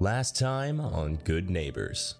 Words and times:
Last 0.00 0.38
time 0.38 0.80
on 0.80 1.16
Good 1.24 1.50
Neighbors. 1.50 2.14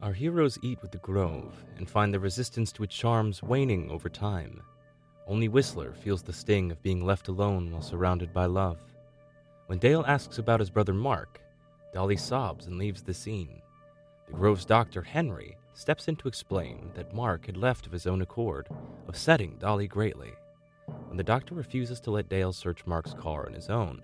Our 0.00 0.14
heroes 0.14 0.58
eat 0.62 0.80
with 0.80 0.92
the 0.92 0.98
grove 0.98 1.62
and 1.76 1.86
find 1.86 2.14
the 2.14 2.18
resistance 2.18 2.72
to 2.72 2.84
its 2.84 2.96
charms 2.96 3.42
waning 3.42 3.90
over 3.90 4.08
time. 4.08 4.62
Only 5.26 5.48
Whistler 5.48 5.92
feels 5.92 6.22
the 6.22 6.32
sting 6.32 6.72
of 6.72 6.82
being 6.82 7.04
left 7.04 7.28
alone 7.28 7.70
while 7.70 7.82
surrounded 7.82 8.32
by 8.32 8.46
love. 8.46 8.80
When 9.66 9.78
Dale 9.78 10.02
asks 10.08 10.38
about 10.38 10.60
his 10.60 10.70
brother 10.70 10.94
Mark, 10.94 11.42
Dolly 11.92 12.16
sobs 12.16 12.64
and 12.64 12.78
leaves 12.78 13.02
the 13.02 13.12
scene. 13.12 13.60
The 14.26 14.32
grove's 14.32 14.64
doctor, 14.64 15.02
Henry, 15.02 15.58
steps 15.74 16.08
in 16.08 16.16
to 16.16 16.28
explain 16.28 16.92
that 16.94 17.12
Mark 17.12 17.44
had 17.44 17.58
left 17.58 17.84
of 17.84 17.92
his 17.92 18.06
own 18.06 18.22
accord, 18.22 18.70
upsetting 19.06 19.58
Dolly 19.58 19.86
greatly. 19.86 20.32
When 21.08 21.18
the 21.18 21.22
doctor 21.22 21.54
refuses 21.54 22.00
to 22.00 22.10
let 22.10 22.30
Dale 22.30 22.54
search 22.54 22.86
Mark's 22.86 23.12
car 23.12 23.44
on 23.44 23.52
his 23.52 23.68
own, 23.68 24.00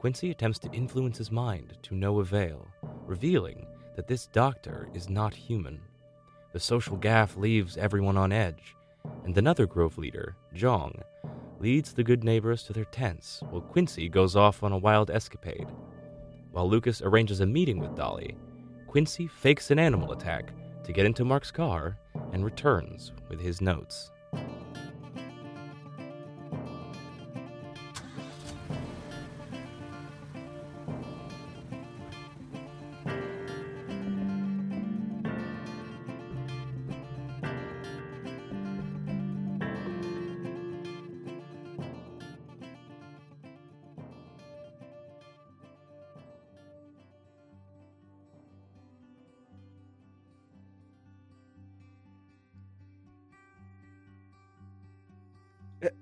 Quincy 0.00 0.30
attempts 0.30 0.58
to 0.58 0.72
influence 0.72 1.18
his 1.18 1.30
mind 1.30 1.76
to 1.82 1.94
no 1.94 2.20
avail, 2.20 2.66
revealing 3.04 3.66
that 3.96 4.06
this 4.06 4.28
doctor 4.28 4.88
is 4.94 5.10
not 5.10 5.34
human. 5.34 5.78
The 6.54 6.58
social 6.58 6.96
gaffe 6.96 7.36
leaves 7.36 7.76
everyone 7.76 8.16
on 8.16 8.32
edge, 8.32 8.74
and 9.26 9.36
another 9.36 9.66
Grove 9.66 9.98
leader, 9.98 10.36
Jong, 10.54 11.02
leads 11.58 11.92
the 11.92 12.02
good 12.02 12.24
neighbors 12.24 12.62
to 12.62 12.72
their 12.72 12.86
tents 12.86 13.42
while 13.50 13.60
Quincy 13.60 14.08
goes 14.08 14.36
off 14.36 14.62
on 14.62 14.72
a 14.72 14.78
wild 14.78 15.10
escapade. 15.10 15.68
While 16.50 16.70
Lucas 16.70 17.02
arranges 17.02 17.40
a 17.40 17.46
meeting 17.46 17.78
with 17.78 17.94
Dolly, 17.94 18.38
Quincy 18.86 19.26
fakes 19.26 19.70
an 19.70 19.78
animal 19.78 20.12
attack 20.12 20.54
to 20.84 20.94
get 20.94 21.04
into 21.04 21.26
Mark's 21.26 21.50
car 21.50 21.98
and 22.32 22.42
returns 22.42 23.12
with 23.28 23.38
his 23.38 23.60
notes. 23.60 24.12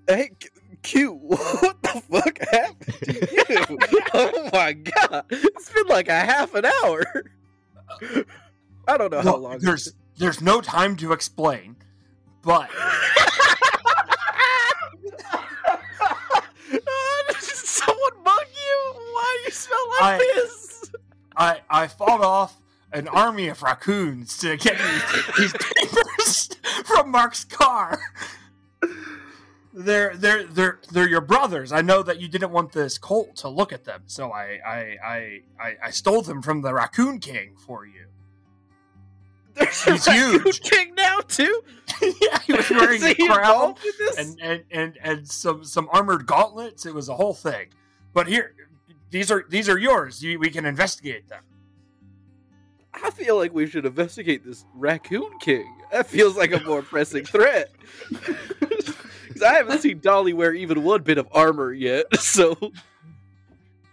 Hey, 0.07 0.31
Q- 0.81 1.13
what 1.13 1.81
the 1.81 2.01
fuck 2.09 2.39
happened 2.51 2.93
to 3.03 3.13
you? 3.69 3.77
oh 4.13 4.49
my 4.53 4.73
god, 4.73 5.25
it's 5.29 5.71
been 5.71 5.87
like 5.87 6.07
a 6.07 6.19
half 6.19 6.53
an 6.55 6.65
hour. 6.65 7.03
I 8.87 8.97
don't 8.97 9.11
know 9.11 9.21
how 9.21 9.35
long. 9.37 9.59
there's 9.59 9.93
there's 10.17 10.41
no 10.41 10.61
time 10.61 10.95
to 10.97 11.11
explain, 11.13 11.75
but. 12.41 12.69
Oh, 16.71 17.23
did 17.29 17.41
someone 17.41 18.23
bug 18.23 18.45
you? 18.53 18.93
Why 19.13 19.43
you 19.45 19.51
smell 19.51 19.87
like 20.01 20.21
I- 20.21 20.31
this? 20.35 20.91
I 21.35 21.61
I 21.69 21.87
fought 21.87 22.21
off 22.21 22.61
an 22.91 23.07
army 23.07 23.47
of 23.47 23.61
raccoons 23.63 24.37
to 24.39 24.57
get 24.57 24.77
these, 24.77 25.37
these 25.37 25.53
papers 25.53 26.49
from 26.85 27.11
Mark's 27.11 27.45
car. 27.45 27.99
They're 29.79 30.13
they're 30.17 30.43
they're 30.43 30.79
they're 30.91 31.07
your 31.07 31.21
brothers. 31.21 31.71
I 31.71 31.81
know 31.81 32.03
that 32.03 32.19
you 32.19 32.27
didn't 32.27 32.51
want 32.51 32.73
this 32.73 32.97
cult 32.97 33.37
to 33.37 33.47
look 33.47 33.71
at 33.71 33.85
them, 33.85 34.01
so 34.07 34.29
I 34.29 34.59
I 34.67 34.97
I 35.01 35.39
I, 35.57 35.75
I 35.85 35.89
stole 35.91 36.21
them 36.21 36.41
from 36.41 36.61
the 36.61 36.73
Raccoon 36.73 37.19
King 37.19 37.55
for 37.55 37.85
you. 37.85 38.07
There's 39.53 39.87
a 39.87 39.91
Raccoon 39.91 40.41
huge. 40.41 40.59
King 40.69 40.95
now 40.95 41.19
too. 41.21 41.63
yeah, 42.01 42.39
he 42.45 42.51
was 42.51 42.69
wearing 42.69 43.01
Is 43.01 43.03
a 43.05 43.15
crown 43.15 43.39
involved 43.39 43.85
in 43.85 43.91
this? 43.99 44.17
and, 44.17 44.39
and 44.41 44.63
and 44.69 44.97
and 45.01 45.27
some 45.29 45.63
some 45.63 45.87
armored 45.93 46.25
gauntlets. 46.25 46.85
It 46.85 46.93
was 46.93 47.07
a 47.07 47.15
whole 47.15 47.33
thing. 47.33 47.67
But 48.13 48.27
here, 48.27 48.55
these 49.11 49.31
are 49.31 49.45
these 49.47 49.69
are 49.69 49.77
yours. 49.77 50.21
You, 50.21 50.39
we 50.39 50.49
can 50.49 50.65
investigate 50.65 51.29
them. 51.29 51.43
I 52.93 53.11
feel 53.11 53.37
like 53.37 53.53
we 53.53 53.65
should 53.65 53.85
investigate 53.85 54.43
this 54.43 54.65
Raccoon 54.73 55.39
King. 55.39 55.73
That 55.93 56.07
feels 56.07 56.35
like 56.35 56.51
a 56.51 56.59
more 56.65 56.81
pressing 56.81 57.23
threat. 57.23 57.71
Because 59.39 59.51
I 59.53 59.57
haven't 59.57 59.79
seen 59.81 59.99
Dolly 59.99 60.33
wear 60.33 60.53
even 60.53 60.83
one 60.83 61.01
bit 61.03 61.17
of 61.17 61.27
armor 61.31 61.73
yet. 61.73 62.05
So 62.19 62.57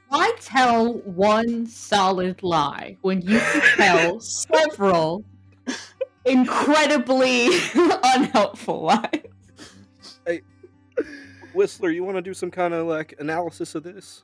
Why 0.09 0.33
tell 0.41 0.95
one 0.99 1.67
solid 1.67 2.43
lie 2.43 2.97
when 3.03 3.23
you 3.23 3.41
could 3.41 3.63
tell 3.77 4.21
several 4.51 5.25
incredibly 6.25 7.49
unhelpful 7.75 8.83
lies? 8.83 9.23
Whistler, 11.55 11.91
you 11.91 12.05
want 12.05 12.17
to 12.19 12.23
do 12.23 12.35
some 12.35 12.51
kind 12.51 12.75
of 12.75 12.87
like 12.87 13.15
analysis 13.19 13.75
of 13.75 13.83
this? 13.83 14.23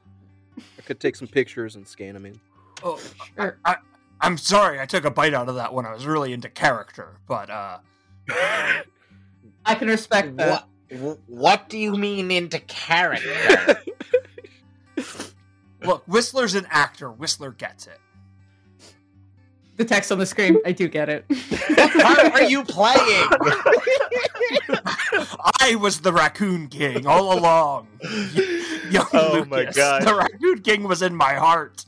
I 0.79 0.83
could 0.83 1.01
take 1.01 1.17
some 1.17 1.27
pictures 1.29 1.77
and 1.77 1.89
scan 1.89 2.13
them 2.15 2.27
in. 2.27 2.39
Oh, 2.85 3.01
Sure. 3.37 3.59
I, 3.65 3.77
I'm 4.21 4.37
sorry. 4.37 4.79
I 4.79 4.85
took 4.87 5.05
a 5.07 5.11
bite 5.11 5.33
out 5.33 5.49
of 5.49 5.55
that 5.55 5.73
when 5.73 5.87
I 5.87 5.95
was 5.95 6.05
really 6.05 6.33
into 6.35 6.51
character. 6.51 7.17
But 7.27 7.49
uh, 7.49 7.79
I 9.65 9.75
can 9.75 9.89
respect 9.89 10.37
that. 10.37 10.51
What, 10.51 10.61
wh- 10.61 10.72
what 11.27 11.69
do 11.69 11.79
you 11.79 11.97
mean 11.97 12.31
into 12.31 12.59
character? 12.61 13.83
look, 15.83 16.05
Whistler's 16.07 16.55
an 16.55 16.67
actor. 16.71 17.11
Whistler 17.11 17.53
gets 17.53 17.87
it. 17.87 17.99
The 19.77 19.85
text 19.87 20.13
on 20.13 20.19
the 20.19 20.27
screen, 20.27 20.59
I 20.67 20.73
do 20.73 20.87
get 20.87 21.09
it. 21.09 21.25
what 21.29 21.93
part 21.93 22.33
are 22.35 22.43
you 22.43 22.63
playing? 22.63 23.29
I 25.61 25.77
was 25.81 26.03
the 26.03 26.13
Raccoon 26.13 26.69
King 26.69 27.07
all 27.07 27.39
along. 27.39 27.89
Young 28.91 29.07
Oh 29.15 29.45
my 29.47 29.65
God. 29.65 30.03
The 30.03 30.15
Raccoon 30.15 30.61
King 30.61 30.83
was 30.85 31.01
in 31.01 31.17
my 31.17 31.35
heart. 31.35 31.87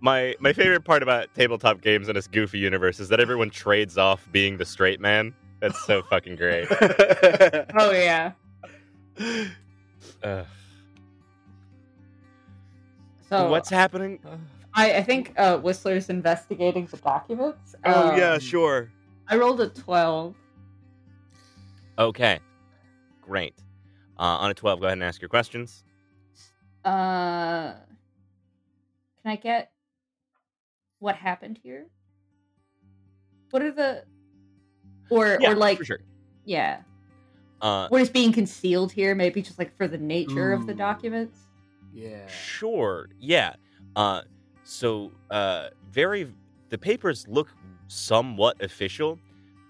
My 0.00 0.34
my 0.40 0.52
favorite 0.52 0.84
part 0.84 1.02
about 1.02 1.32
tabletop 1.34 1.80
games 1.80 2.08
in 2.08 2.14
this 2.14 2.26
goofy 2.26 2.58
universe 2.58 3.00
is 3.00 3.08
that 3.08 3.20
everyone 3.20 3.50
trades 3.50 3.96
off 3.96 4.28
being 4.32 4.56
the 4.56 4.64
straight 4.64 5.00
man. 5.00 5.34
That's 5.60 5.84
so 5.86 6.02
fucking 6.02 6.36
great. 6.36 6.68
oh 7.74 7.90
yeah. 7.90 8.32
Uh, 10.22 10.44
So 13.28 13.48
what's 13.50 13.68
happening? 13.68 14.20
I, 14.74 14.96
I 14.98 15.02
think 15.02 15.34
uh, 15.36 15.58
Whistler's 15.58 16.08
investigating 16.08 16.86
the 16.86 16.96
documents. 16.98 17.74
Oh 17.84 18.10
Um, 18.10 18.18
yeah, 18.18 18.38
sure. 18.38 18.90
I 19.28 19.36
rolled 19.36 19.60
a 19.60 19.68
twelve. 19.68 20.34
Okay, 21.98 22.38
great. 23.20 23.54
Uh, 24.18 24.22
on 24.22 24.50
a 24.50 24.54
twelve, 24.54 24.80
go 24.80 24.86
ahead 24.86 24.98
and 24.98 25.04
ask 25.04 25.20
your 25.20 25.28
questions. 25.28 25.82
Uh, 26.84 27.72
can 29.22 29.32
I 29.32 29.36
get 29.36 29.72
what 31.00 31.16
happened 31.16 31.58
here? 31.62 31.86
What 33.50 33.62
are 33.62 33.72
the 33.72 34.04
or 35.10 35.38
Yeah, 35.40 35.50
or 35.50 35.54
like 35.56 35.78
for 35.78 35.84
sure. 35.84 36.00
yeah, 36.44 36.82
Uh, 37.60 37.88
what 37.88 38.00
is 38.00 38.10
being 38.10 38.32
concealed 38.32 38.92
here? 38.92 39.14
Maybe 39.14 39.42
just 39.42 39.58
like 39.58 39.74
for 39.76 39.88
the 39.88 39.98
nature 39.98 40.52
of 40.52 40.66
the 40.66 40.74
documents. 40.74 41.46
Yeah. 41.92 42.26
Sure. 42.26 43.08
Yeah. 43.18 43.54
Uh, 43.96 44.22
so 44.64 45.10
uh, 45.30 45.68
very 45.90 46.32
the 46.70 46.78
papers 46.78 47.26
look 47.28 47.48
somewhat 47.88 48.62
official, 48.62 49.18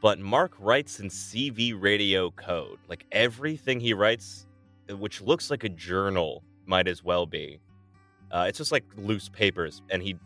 but 0.02 0.18
Mark 0.18 0.52
writes 0.58 1.00
in 1.00 1.08
CB 1.08 1.80
radio 1.80 2.30
code. 2.32 2.78
Like 2.88 3.06
everything 3.12 3.80
he 3.80 3.94
writes, 3.94 4.46
uh, 4.90 4.96
which 4.96 5.20
looks 5.20 5.50
like 5.50 5.64
a 5.64 5.68
journal, 5.68 6.42
might 6.66 6.88
as 6.88 7.02
well 7.04 7.24
be. 7.24 7.60
Uh, 8.30 8.44
it's 8.48 8.58
just 8.58 8.72
like 8.72 8.84
loose 8.96 9.28
papers, 9.30 9.80
and 9.90 10.02
he 10.02 10.16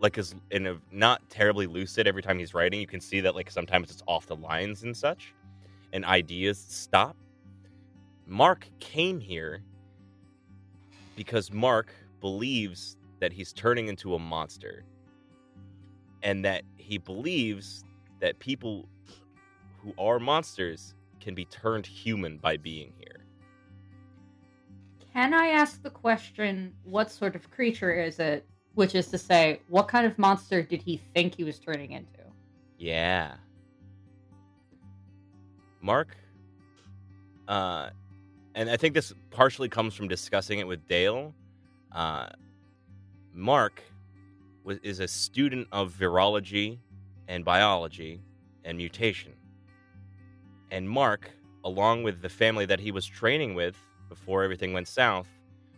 like 0.00 0.18
is 0.18 0.34
in 0.50 0.66
a 0.66 0.76
not 0.92 1.28
terribly 1.28 1.66
lucid 1.66 2.06
every 2.06 2.22
time 2.22 2.38
he's 2.38 2.54
writing. 2.54 2.80
You 2.80 2.86
can 2.86 3.00
see 3.00 3.20
that 3.20 3.34
like 3.34 3.50
sometimes 3.50 3.90
it's 3.90 4.02
off 4.06 4.26
the 4.26 4.36
lines 4.36 4.82
and 4.82 4.96
such, 4.96 5.34
and 5.92 6.04
ideas 6.04 6.58
stop. 6.68 7.16
Mark 8.26 8.68
came 8.78 9.18
here 9.20 9.62
because 11.16 11.52
Mark 11.52 11.92
believes 12.20 12.96
that 13.20 13.32
he's 13.32 13.52
turning 13.52 13.88
into 13.88 14.14
a 14.14 14.18
monster 14.18 14.84
and 16.22 16.44
that 16.44 16.62
he 16.76 16.98
believes 16.98 17.84
that 18.20 18.38
people 18.38 18.88
who 19.78 19.92
are 19.98 20.18
monsters 20.18 20.94
can 21.20 21.34
be 21.34 21.44
turned 21.46 21.86
human 21.86 22.38
by 22.38 22.56
being 22.56 22.92
here. 22.98 23.24
Can 25.12 25.34
I 25.34 25.48
ask 25.48 25.82
the 25.82 25.90
question, 25.90 26.72
what 26.84 27.10
sort 27.10 27.34
of 27.34 27.50
creature 27.50 27.92
is 27.92 28.18
it? 28.18 28.47
Which 28.78 28.94
is 28.94 29.08
to 29.08 29.18
say, 29.18 29.60
what 29.66 29.88
kind 29.88 30.06
of 30.06 30.16
monster 30.20 30.62
did 30.62 30.82
he 30.82 30.98
think 31.12 31.34
he 31.34 31.42
was 31.42 31.58
turning 31.58 31.90
into? 31.90 32.20
Yeah. 32.78 33.34
Mark 35.80 36.16
uh 37.48 37.90
and 38.54 38.70
I 38.70 38.76
think 38.76 38.94
this 38.94 39.12
partially 39.30 39.68
comes 39.68 39.94
from 39.94 40.06
discussing 40.06 40.60
it 40.60 40.66
with 40.68 40.86
Dale. 40.86 41.34
Uh 41.90 42.28
Mark 43.34 43.82
was, 44.62 44.78
is 44.84 45.00
a 45.00 45.08
student 45.08 45.66
of 45.72 45.92
virology 45.92 46.78
and 47.26 47.44
biology 47.44 48.20
and 48.64 48.78
mutation. 48.78 49.32
And 50.70 50.88
Mark, 50.88 51.32
along 51.64 52.04
with 52.04 52.22
the 52.22 52.28
family 52.28 52.64
that 52.66 52.78
he 52.78 52.92
was 52.92 53.04
training 53.04 53.56
with 53.56 53.76
before 54.08 54.44
everything 54.44 54.72
went 54.72 54.86
south, 54.86 55.26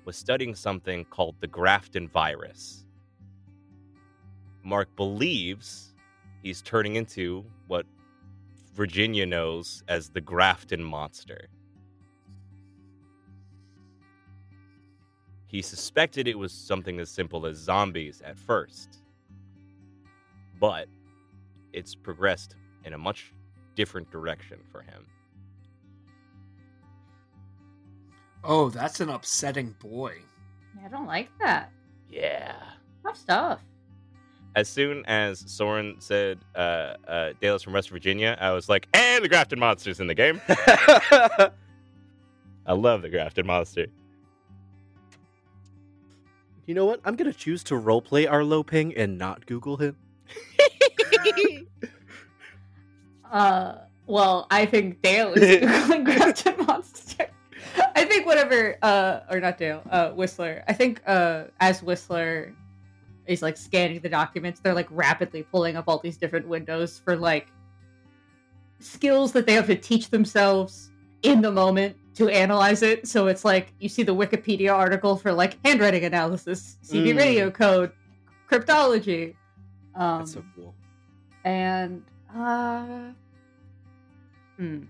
was 0.05 0.17
studying 0.17 0.55
something 0.55 1.06
called 1.06 1.37
the 1.41 1.47
Grafton 1.47 2.06
virus. 2.06 2.85
Mark 4.62 4.95
believes 4.97 5.95
he's 6.43 6.62
turning 6.62 6.97
into 6.97 7.45
what 7.67 7.87
Virginia 8.75 9.27
knows 9.27 9.83
as 9.89 10.09
the 10.09 10.21
Grafton 10.21 10.83
monster. 10.83 11.49
He 15.47 15.62
suspected 15.62 16.29
it 16.29 16.39
was 16.39 16.53
something 16.53 17.01
as 17.01 17.11
simple 17.11 17.45
as 17.47 17.57
zombies 17.57 18.23
at 18.25 18.39
first, 18.39 18.99
but 20.61 20.87
it's 21.73 21.95
progressed 21.95 22.55
in 22.85 22.93
a 22.93 22.99
much 22.99 23.33
different 23.75 24.11
direction 24.11 24.61
for 24.71 24.83
him. 24.83 25.05
Oh, 28.45 28.71
that's 28.71 29.01
an 29.01 29.11
upsetting 29.11 29.75
boy. 29.81 30.19
I 30.85 30.89
don't 30.89 31.07
like 31.07 31.31
that. 31.41 31.73
Yeah. 32.09 32.55
Tough 33.03 33.17
stuff. 33.17 33.61
As 34.56 34.69
soon 34.69 35.05
as 35.06 35.44
Soren 35.47 35.97
said 36.00 36.38
uh, 36.56 36.94
uh, 37.06 37.32
Dallas 37.41 37.62
from 37.62 37.73
West 37.75 37.91
Virginia, 37.91 38.37
I 38.41 38.50
was 38.50 38.69
like, 38.69 38.88
and 38.94 39.25
the 39.25 39.29
Grafton 39.29 39.58
Monster's 39.61 40.00
in 40.00 40.06
the 40.08 40.14
game. 40.14 40.41
I 40.49 41.52
love 42.73 43.02
the 43.02 43.08
Grafton 43.08 43.47
Monster. 43.47 43.87
you 46.67 46.75
know 46.75 46.87
what? 46.87 47.00
I'm 47.05 47.17
gonna 47.17 47.32
choose 47.32 47.62
to 47.64 47.75
roleplay 47.75 48.31
our 48.31 48.44
Loping 48.44 48.97
and 48.97 49.19
not 49.19 49.47
Google 49.47 49.76
him. 49.76 49.97
Uh, 53.31 53.79
well, 54.06 54.49
I 54.50 54.67
think 54.67 55.02
Dale 55.02 55.32
is 55.35 55.61
googling 55.64 56.05
Grafton 56.05 56.67
Monster. 56.67 57.29
I 57.94 58.05
think 58.05 58.26
whatever, 58.26 58.76
uh, 58.82 59.20
or 59.31 59.38
not 59.38 59.56
Dale, 59.56 59.82
uh, 59.88 60.11
Whistler. 60.11 60.64
I 60.67 60.73
think 60.73 61.00
uh, 61.06 61.44
as 61.61 61.81
Whistler 61.81 62.52
is 63.27 63.43
like 63.43 63.57
scanning 63.57 64.01
the 64.01 64.09
documents, 64.09 64.61
they're 64.61 64.75
like 64.75 64.89
rapidly 64.91 65.43
pulling 65.43 65.77
up 65.77 65.85
all 65.89 65.99
these 65.99 66.17
different 66.17 66.47
windows 66.49 67.01
for 67.05 67.17
like 67.17 67.49
skills 68.79 69.33
that 69.33 69.47
they 69.47 69.53
have 69.55 69.67
to 69.67 69.77
teach 69.77 70.11
themselves 70.11 70.91
in 71.23 71.43
the 71.43 71.51
moment 71.53 71.97
to 72.15 72.29
analyze 72.29 72.83
it. 72.83 73.07
So 73.07 73.27
it's 73.29 73.45
like 73.45 73.73
you 73.79 73.89
see 73.89 74.03
the 74.03 74.15
Wikipedia 74.15 74.75
article 74.75 75.17
for 75.17 75.33
like 75.33 75.59
handwriting 75.65 76.05
analysis, 76.05 76.79
CB 76.83 77.13
Mm. 77.15 77.17
radio 77.19 77.51
code, 77.51 77.93
cryptology. 78.51 79.35
Um, 79.95 80.19
That's 80.21 80.33
so 80.33 80.45
cool. 80.57 80.75
and 81.45 82.03
uh 82.35 83.11
hmm. 84.57 84.83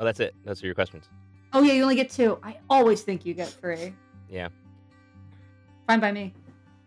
Oh, 0.00 0.04
that's 0.04 0.20
it. 0.20 0.32
Those 0.44 0.62
are 0.62 0.66
your 0.66 0.74
questions. 0.76 1.08
oh 1.52 1.62
yeah 1.62 1.72
you 1.72 1.82
only 1.82 1.96
get 1.96 2.08
two 2.10 2.38
i 2.42 2.56
always 2.70 3.00
think 3.02 3.24
you 3.26 3.32
get 3.34 3.48
three 3.48 3.92
Yeah. 4.30 4.48
fine 5.86 5.98
by 5.98 6.12
me 6.12 6.32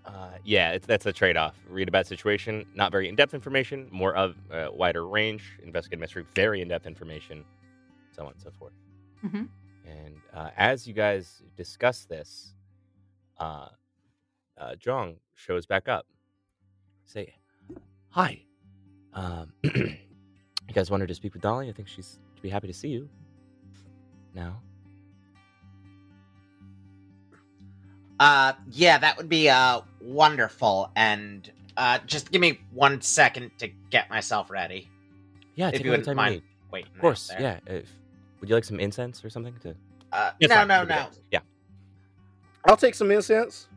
Uh, 0.06 0.32
yeah, 0.44 0.72
it's, 0.72 0.88
that's 0.88 1.06
a 1.06 1.14
trade 1.14 1.38
off. 1.38 1.56
Read 1.70 1.88
about 1.88 2.08
situation, 2.08 2.66
not 2.74 2.92
very 2.92 3.08
in 3.08 3.16
depth 3.16 3.34
information, 3.34 3.88
more 3.92 4.16
of 4.16 4.36
uh, 4.52 4.68
wider 4.74 5.08
range, 5.08 5.44
investigate 5.64 6.00
mystery, 6.00 6.26
very 6.36 6.62
in 6.62 6.68
depth 6.68 6.88
information, 6.88 7.46
so 8.16 8.24
on 8.26 8.32
and 8.32 8.42
so 8.42 8.50
forth. 8.58 8.74
Mhm. 9.24 9.48
And 9.86 10.16
uh, 10.34 10.50
as 10.58 10.88
you 10.88 10.94
guys 10.94 11.44
discuss 11.56 12.06
this, 12.06 12.54
uh, 13.40 13.68
uh, 14.58 14.76
Jong 14.76 15.18
shows 15.36 15.66
back 15.66 15.88
up. 15.88 16.08
Say, 17.06 17.36
hi. 18.10 18.42
Um, 19.14 19.54
you 19.64 19.94
guys 20.74 20.90
wanted 20.90 21.08
to 21.10 21.16
speak 21.16 21.34
with 21.34 21.42
Dolly? 21.44 21.70
I 21.70 21.74
think 21.74 21.88
she's 21.88 22.20
to 22.36 22.42
be 22.42 22.50
happy 22.50 22.68
to 22.68 22.74
see 22.74 22.90
you. 22.90 23.08
Now, 24.34 24.62
Uh, 28.20 28.54
yeah, 28.70 29.00
that 29.00 29.18
would 29.18 29.30
be 29.30 29.50
uh 29.50 29.82
wonderful. 30.02 30.92
And 30.96 31.50
uh, 31.78 32.00
just 32.06 32.32
give 32.32 32.42
me 32.42 32.60
one 32.74 33.02
second 33.02 33.52
to 33.60 33.68
get 33.90 34.10
myself 34.10 34.50
ready. 34.50 34.90
yeah, 35.56 35.68
If 35.68 35.74
take 35.74 35.84
you 35.84 35.90
all 35.90 35.94
wouldn't 35.94 36.06
time 36.08 36.16
mind. 36.18 36.36
you 36.36 36.40
need. 36.42 36.48
Wait, 36.72 36.86
Of 36.96 37.00
course, 37.02 37.32
yeah. 37.40 37.60
If, 37.68 37.90
would 38.40 38.50
you 38.50 38.56
like 38.56 38.64
some 38.64 38.80
incense 38.80 39.24
or 39.26 39.30
something 39.30 39.54
to? 39.64 39.76
Uh, 40.12 40.32
no, 40.42 40.48
fine, 40.48 40.68
no, 40.68 40.84
no. 40.84 41.08
Yeah. 41.32 41.40
I'll 42.66 42.78
take 42.78 42.96
some 42.96 43.12
incense. 43.12 43.68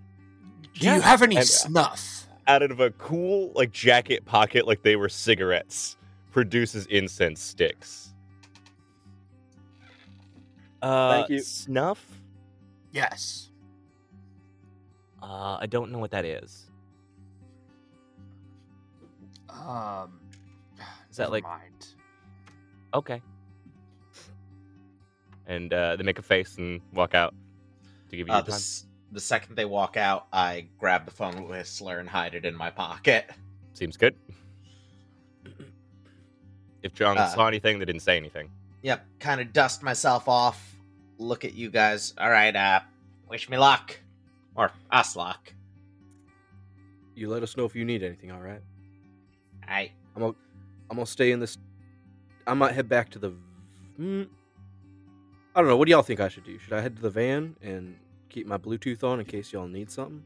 Do 0.74 0.86
Yeah. 0.86 0.96
you 0.96 1.00
have 1.02 1.22
any 1.22 1.36
And- 1.36 1.46
snuff? 1.46 2.20
out 2.46 2.60
of 2.62 2.78
a 2.78 2.90
cool 2.90 3.50
like 3.54 3.72
jacket 3.72 4.22
pocket 4.26 4.66
like 4.66 4.82
they 4.82 4.96
were 4.96 5.08
cigarettes 5.08 5.96
produces 6.30 6.84
incense 6.88 7.40
sticks 7.40 8.12
uh 10.82 11.12
Thank 11.12 11.30
you. 11.30 11.38
snuff 11.40 12.04
Yes. 12.92 13.48
Uh 15.24 15.56
i 15.60 15.66
don't 15.66 15.90
know 15.90 15.98
what 15.98 16.10
that 16.10 16.24
is 16.24 16.70
Um, 19.48 20.20
Is 21.10 21.16
that 21.16 21.30
like- 21.30 21.44
mind. 21.44 21.86
okay 22.92 23.22
and 25.46 25.72
uh 25.72 25.94
they 25.96 26.02
make 26.02 26.18
a 26.18 26.22
face 26.22 26.56
and 26.58 26.80
walk 26.92 27.14
out 27.14 27.34
to 28.10 28.16
give 28.16 28.26
you 28.28 28.34
Uh, 28.34 28.40
the, 28.42 28.52
s- 28.52 28.86
the 29.12 29.20
second 29.20 29.54
they 29.56 29.64
walk 29.64 29.96
out, 29.96 30.26
I 30.32 30.66
grab 30.78 31.04
the 31.04 31.10
phone 31.12 31.46
whistler 31.48 31.98
and 32.00 32.08
hide 32.08 32.34
it 32.34 32.44
in 32.44 32.54
my 32.56 32.70
pocket. 32.70 33.30
seems 33.74 33.96
good 33.96 34.14
if 36.82 36.94
john 36.94 37.16
Uh, 37.16 37.28
saw 37.28 37.46
anything 37.48 37.78
they 37.78 37.84
didn't 37.84 38.02
say 38.02 38.16
anything 38.16 38.50
Yep, 38.82 39.06
kind 39.18 39.40
of 39.40 39.50
dust 39.54 39.82
myself 39.82 40.28
off. 40.28 40.76
Look 41.16 41.46
at 41.46 41.54
you 41.54 41.70
guys. 41.70 42.12
All 42.18 42.28
right, 42.30 42.54
uh, 42.54 42.80
wish 43.30 43.48
me 43.48 43.56
luck, 43.56 43.98
or 44.56 44.70
us 44.90 45.16
luck. 45.16 45.52
You 47.14 47.28
let 47.28 47.42
us 47.42 47.56
know 47.56 47.64
if 47.64 47.74
you 47.74 47.84
need 47.84 48.02
anything. 48.02 48.32
All 48.32 48.40
right. 48.40 48.60
I 49.66 49.90
I'm 50.14 50.22
gonna, 50.22 50.34
I'm 50.90 50.96
gonna 50.96 51.06
stay 51.06 51.32
in 51.32 51.40
this. 51.40 51.58
I 52.46 52.54
might 52.54 52.74
head 52.74 52.88
back 52.88 53.10
to 53.10 53.18
the. 53.18 53.32
Mm, 53.98 54.28
I 55.54 55.60
don't 55.60 55.68
know. 55.68 55.76
What 55.76 55.86
do 55.86 55.92
y'all 55.92 56.02
think 56.02 56.20
I 56.20 56.28
should 56.28 56.44
do? 56.44 56.58
Should 56.58 56.72
I 56.72 56.80
head 56.80 56.96
to 56.96 57.02
the 57.02 57.10
van 57.10 57.56
and 57.62 57.96
keep 58.28 58.46
my 58.46 58.58
Bluetooth 58.58 59.04
on 59.04 59.20
in 59.20 59.26
case 59.26 59.52
y'all 59.52 59.68
need 59.68 59.90
something? 59.90 60.22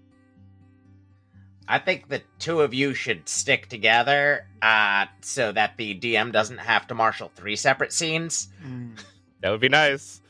I 1.70 1.78
think 1.78 2.08
the 2.08 2.22
two 2.38 2.62
of 2.62 2.72
you 2.72 2.94
should 2.94 3.28
stick 3.28 3.68
together, 3.68 4.46
uh, 4.62 5.04
so 5.20 5.52
that 5.52 5.76
the 5.76 5.98
DM 5.98 6.32
doesn't 6.32 6.56
have 6.56 6.86
to 6.86 6.94
marshal 6.94 7.30
three 7.34 7.56
separate 7.56 7.92
scenes. 7.92 8.48
Mm, 8.64 8.98
that 9.42 9.50
would 9.50 9.60
be 9.60 9.68
nice 9.68 10.22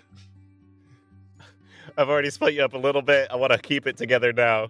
i've 1.99 2.09
already 2.09 2.31
split 2.31 2.55
you 2.55 2.63
up 2.63 2.73
a 2.73 2.79
little 2.79 3.03
bit 3.03 3.29
i 3.31 3.37
want 3.37 3.53
to 3.53 3.59
keep 3.59 3.87
it 3.87 3.97
together 3.99 4.33
now 4.33 4.69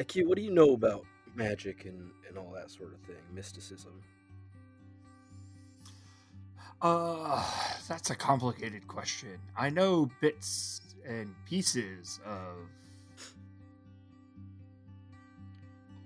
Aki, 0.00 0.24
what 0.24 0.36
do 0.36 0.42
you 0.42 0.50
know 0.50 0.72
about 0.72 1.04
magic 1.34 1.84
and, 1.84 2.10
and 2.28 2.38
all 2.38 2.50
that 2.52 2.70
sort 2.70 2.92
of 2.92 3.00
thing? 3.00 3.16
Mysticism. 3.34 3.92
Uh, 6.80 7.44
that's 7.86 8.10
a 8.10 8.14
complicated 8.14 8.88
question. 8.88 9.38
I 9.56 9.70
know 9.70 10.10
bits 10.20 10.80
and 11.06 11.34
pieces 11.46 12.20
of 12.26 12.68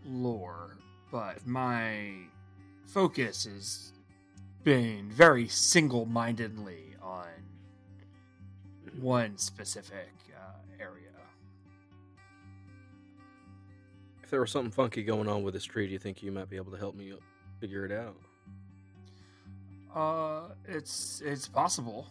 lore, 0.05 0.77
but 1.11 1.47
my 1.47 2.11
focus 2.85 3.45
has 3.45 3.93
been 4.65 5.11
very 5.11 5.49
single-mindedly 5.49 6.97
on 7.01 7.29
one 9.01 9.37
specific 9.39 10.13
uh, 10.35 10.83
area. 10.83 11.09
If 14.23 14.31
there 14.31 14.41
was 14.41 14.51
something 14.51 14.73
funky 14.73 15.03
going 15.03 15.29
on 15.29 15.43
with 15.43 15.55
this 15.55 15.65
tree, 15.65 15.87
do 15.87 15.93
you 15.93 15.99
think 15.99 16.23
you 16.23 16.33
might 16.33 16.51
be 16.51 16.57
able 16.57 16.73
to 16.73 16.79
help 16.79 16.97
me 16.97 17.13
figure 17.61 17.85
it 17.85 17.93
out? 17.93 18.17
Uh, 19.95 20.49
it's 20.67 21.23
it's 21.25 21.49
possible. 21.49 22.07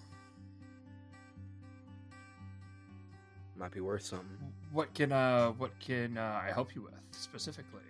Might 3.57 3.71
be 3.71 3.81
worth 3.81 4.01
something. 4.03 4.37
What 4.71 4.93
can 4.93 5.11
uh 5.11 5.51
what 5.51 5.77
can 5.79 6.17
uh, 6.17 6.41
I 6.43 6.51
help 6.51 6.73
you 6.73 6.81
with 6.81 6.93
specifically? 7.11 7.81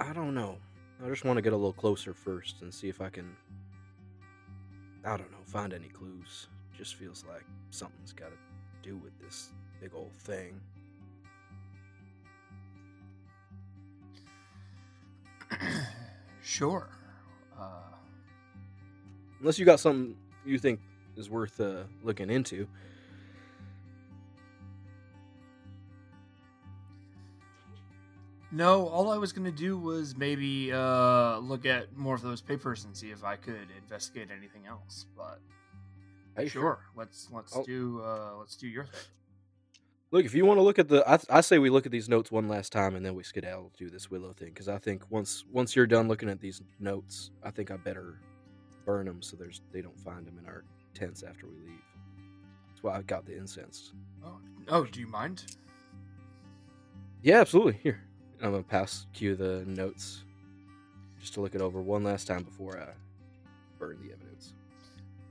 I 0.00 0.12
don't 0.12 0.34
know. 0.34 0.56
I 1.04 1.08
just 1.08 1.24
want 1.24 1.36
to 1.36 1.42
get 1.42 1.52
a 1.52 1.56
little 1.56 1.72
closer 1.72 2.12
first 2.12 2.62
and 2.62 2.72
see 2.72 2.88
if 2.88 3.00
I 3.00 3.08
can. 3.08 3.36
I 5.04 5.16
don't 5.16 5.30
know. 5.30 5.38
Find 5.44 5.72
any 5.72 5.88
clues. 5.88 6.48
Just 6.78 6.94
feels 6.94 7.24
like 7.28 7.44
something's 7.70 8.12
got 8.12 8.28
to 8.28 8.88
do 8.88 8.96
with 8.96 9.12
this 9.20 9.50
big 9.80 9.90
old 9.94 10.12
thing. 10.20 10.60
sure. 16.42 16.88
Uh, 17.58 17.80
Unless 19.40 19.58
you 19.58 19.64
got 19.64 19.80
something 19.80 20.14
you 20.46 20.56
think 20.58 20.78
is 21.16 21.28
worth 21.28 21.60
uh, 21.60 21.82
looking 22.04 22.30
into. 22.30 22.68
No, 28.50 28.88
all 28.88 29.10
I 29.10 29.18
was 29.18 29.32
gonna 29.32 29.50
do 29.50 29.76
was 29.76 30.16
maybe 30.16 30.72
uh, 30.72 31.38
look 31.38 31.66
at 31.66 31.96
more 31.96 32.14
of 32.14 32.22
those 32.22 32.40
papers 32.40 32.84
and 32.84 32.96
see 32.96 33.10
if 33.10 33.22
I 33.22 33.36
could 33.36 33.68
investigate 33.76 34.28
anything 34.30 34.66
else. 34.66 35.04
But 35.16 35.40
Hey, 36.38 36.48
sure, 36.48 36.78
let's 36.94 37.28
let's 37.32 37.56
Oh. 37.56 37.64
do 37.64 38.00
uh, 38.02 38.36
let's 38.38 38.56
do 38.56 38.68
your 38.68 38.84
thing. 38.84 39.00
Look, 40.10 40.24
if 40.24 40.34
you 40.34 40.46
want 40.46 40.56
to 40.56 40.62
look 40.62 40.78
at 40.78 40.88
the, 40.88 41.06
I, 41.06 41.18
I 41.28 41.40
say 41.42 41.58
we 41.58 41.68
look 41.68 41.84
at 41.84 41.92
these 41.92 42.08
notes 42.08 42.32
one 42.32 42.48
last 42.48 42.72
time 42.72 42.96
and 42.96 43.04
then 43.04 43.14
we 43.14 43.22
skedaddle 43.22 43.72
do 43.76 43.90
this 43.90 44.10
Willow 44.10 44.32
thing 44.32 44.48
because 44.48 44.68
I 44.68 44.78
think 44.78 45.02
once 45.10 45.44
once 45.52 45.76
you're 45.76 45.86
done 45.86 46.08
looking 46.08 46.30
at 46.30 46.40
these 46.40 46.62
notes, 46.80 47.30
I 47.42 47.50
think 47.50 47.70
I 47.70 47.76
better 47.76 48.20
burn 48.86 49.04
them 49.04 49.20
so 49.20 49.36
there's 49.36 49.60
they 49.72 49.82
don't 49.82 49.98
find 50.00 50.26
them 50.26 50.38
in 50.38 50.46
our 50.46 50.64
tents 50.94 51.22
after 51.22 51.46
we 51.46 51.56
leave. 51.66 51.82
That's 52.68 52.82
why 52.82 52.96
I 52.96 53.02
got 53.02 53.26
the 53.26 53.36
incense. 53.36 53.92
Oh, 54.24 54.38
oh, 54.68 54.84
do 54.84 55.00
you 55.00 55.08
mind? 55.08 55.44
Yeah, 57.22 57.40
absolutely. 57.40 57.78
Here, 57.82 58.00
I'm 58.40 58.52
gonna 58.52 58.62
pass 58.62 59.06
Q 59.12 59.34
the 59.34 59.64
notes 59.66 60.24
just 61.20 61.34
to 61.34 61.40
look 61.40 61.54
it 61.54 61.60
over 61.60 61.82
one 61.82 62.04
last 62.04 62.26
time 62.26 62.44
before 62.44 62.78
I 62.78 62.92
burn 63.78 63.98
the 64.00 64.12
evidence. 64.12 64.27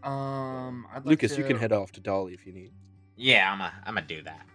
Um, 0.03 0.87
I'd 0.91 0.97
like 0.97 1.05
Lucas, 1.05 1.35
to... 1.35 1.41
you 1.41 1.47
can 1.47 1.57
head 1.57 1.71
off 1.71 1.91
to 1.93 1.99
Dolly 1.99 2.33
if 2.33 2.45
you 2.45 2.53
need. 2.53 2.71
Yeah, 3.15 3.51
I'm 3.51 3.61
a, 3.61 3.73
I'm 3.85 3.95
gonna 3.95 4.07
do 4.07 4.21
that. 4.23 4.45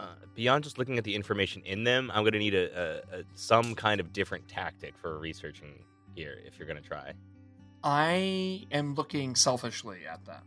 Uh, 0.00 0.06
beyond 0.34 0.64
just 0.64 0.78
looking 0.78 0.96
at 0.96 1.04
the 1.04 1.14
information 1.14 1.62
in 1.64 1.84
them, 1.84 2.10
I'm 2.14 2.22
going 2.22 2.32
to 2.32 2.38
need 2.38 2.54
a, 2.54 3.02
a, 3.12 3.18
a 3.18 3.24
some 3.34 3.74
kind 3.74 4.00
of 4.00 4.12
different 4.14 4.48
tactic 4.48 4.96
for 4.96 5.18
researching 5.18 5.74
here 6.14 6.38
if 6.46 6.58
you're 6.58 6.66
going 6.66 6.80
to 6.82 6.88
try. 6.88 7.12
I 7.84 8.66
am 8.72 8.94
looking 8.94 9.34
selfishly 9.34 10.06
at 10.10 10.24
them. 10.24 10.42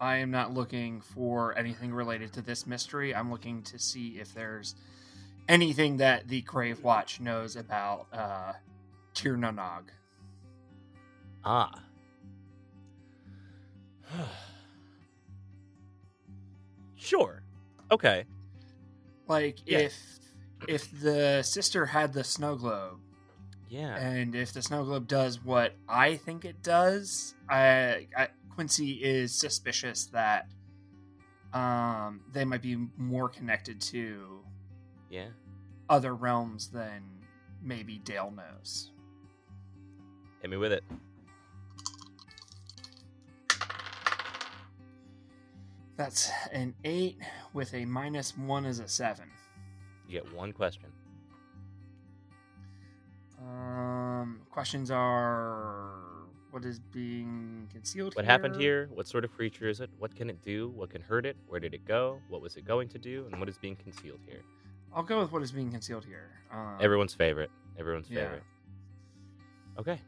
I 0.00 0.16
am 0.16 0.30
not 0.30 0.54
looking 0.54 1.00
for 1.00 1.56
anything 1.58 1.92
related 1.92 2.32
to 2.34 2.42
this 2.42 2.66
mystery. 2.66 3.14
I'm 3.14 3.30
looking 3.30 3.62
to 3.64 3.78
see 3.78 4.18
if 4.20 4.32
there's 4.34 4.74
anything 5.48 5.96
that 5.96 6.28
the 6.28 6.42
Grave 6.42 6.82
Watch 6.82 7.20
knows 7.20 7.56
about 7.56 8.06
uh, 8.12 8.52
Tír 9.14 9.36
na 9.36 9.50
nÓg. 9.50 9.88
Ah. 11.44 11.82
sure. 16.96 17.42
Okay. 17.90 18.24
Like 19.28 19.58
Yeah. 19.66 19.78
if 19.78 19.94
if 20.68 21.00
the 21.00 21.42
sister 21.42 21.86
had 21.86 22.12
the 22.12 22.22
snow 22.24 22.54
globe, 22.56 23.00
Yeah. 23.68 23.96
and 23.96 24.34
if 24.34 24.52
the 24.52 24.60
snow 24.62 24.84
globe 24.84 25.06
does 25.08 25.42
what 25.42 25.74
I 25.88 26.16
think 26.16 26.44
it 26.44 26.62
does, 26.62 27.34
I, 27.48 28.08
I 28.16 28.28
Quincy 28.50 29.02
is 29.02 29.38
suspicious 29.38 30.06
that 30.06 30.48
um, 31.54 32.20
they 32.32 32.44
might 32.44 32.62
be 32.62 32.76
more 32.96 33.28
connected 33.28 33.80
to 33.80 34.44
Yeah. 35.08 35.28
other 35.88 36.14
realms 36.14 36.68
than 36.68 37.02
maybe 37.62 37.98
Dale 37.98 38.30
knows. 38.30 38.92
Hit 40.42 40.50
me 40.50 40.56
with 40.58 40.72
it. 40.72 40.84
That's 46.00 46.30
an 46.50 46.72
eight 46.84 47.18
with 47.52 47.74
a 47.74 47.84
minus 47.84 48.34
one 48.34 48.64
is 48.64 48.78
a 48.78 48.88
seven. 48.88 49.26
You 50.08 50.18
get 50.18 50.34
one 50.34 50.50
question. 50.50 50.86
Um, 53.38 54.40
questions 54.48 54.90
are 54.90 55.90
what 56.52 56.64
is 56.64 56.78
being 56.78 57.68
concealed 57.70 58.16
What 58.16 58.24
happened 58.24 58.56
here? 58.56 58.88
What 58.94 59.08
sort 59.08 59.26
of 59.26 59.32
creature 59.32 59.68
is 59.68 59.80
it? 59.80 59.90
What 59.98 60.16
can 60.16 60.30
it 60.30 60.40
do? 60.40 60.70
What 60.70 60.88
can 60.88 61.02
hurt 61.02 61.26
it? 61.26 61.36
Where 61.48 61.60
did 61.60 61.74
it 61.74 61.84
go? 61.84 62.18
What 62.30 62.40
was 62.40 62.56
it 62.56 62.64
going 62.64 62.88
to 62.88 62.98
do? 62.98 63.26
And 63.30 63.38
what 63.38 63.50
is 63.50 63.58
being 63.58 63.76
concealed 63.76 64.20
here? 64.26 64.40
I'll 64.94 65.02
go 65.02 65.20
with 65.20 65.32
what 65.32 65.42
is 65.42 65.52
being 65.52 65.70
concealed 65.70 66.06
here. 66.06 66.30
Um, 66.50 66.78
Everyone's 66.80 67.12
favorite. 67.12 67.50
Everyone's 67.78 68.08
yeah. 68.08 68.22
favorite. 68.22 68.42
Okay. 69.78 70.00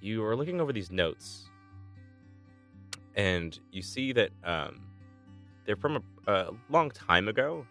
You 0.00 0.24
are 0.24 0.34
looking 0.34 0.58
over 0.58 0.72
these 0.72 0.90
notes, 0.90 1.50
and 3.16 3.58
you 3.70 3.82
see 3.82 4.12
that 4.12 4.30
um, 4.44 4.80
they're 5.64 5.76
from 5.76 6.02
a, 6.26 6.32
a 6.32 6.50
long 6.68 6.90
time 6.90 7.28
ago, 7.28 7.66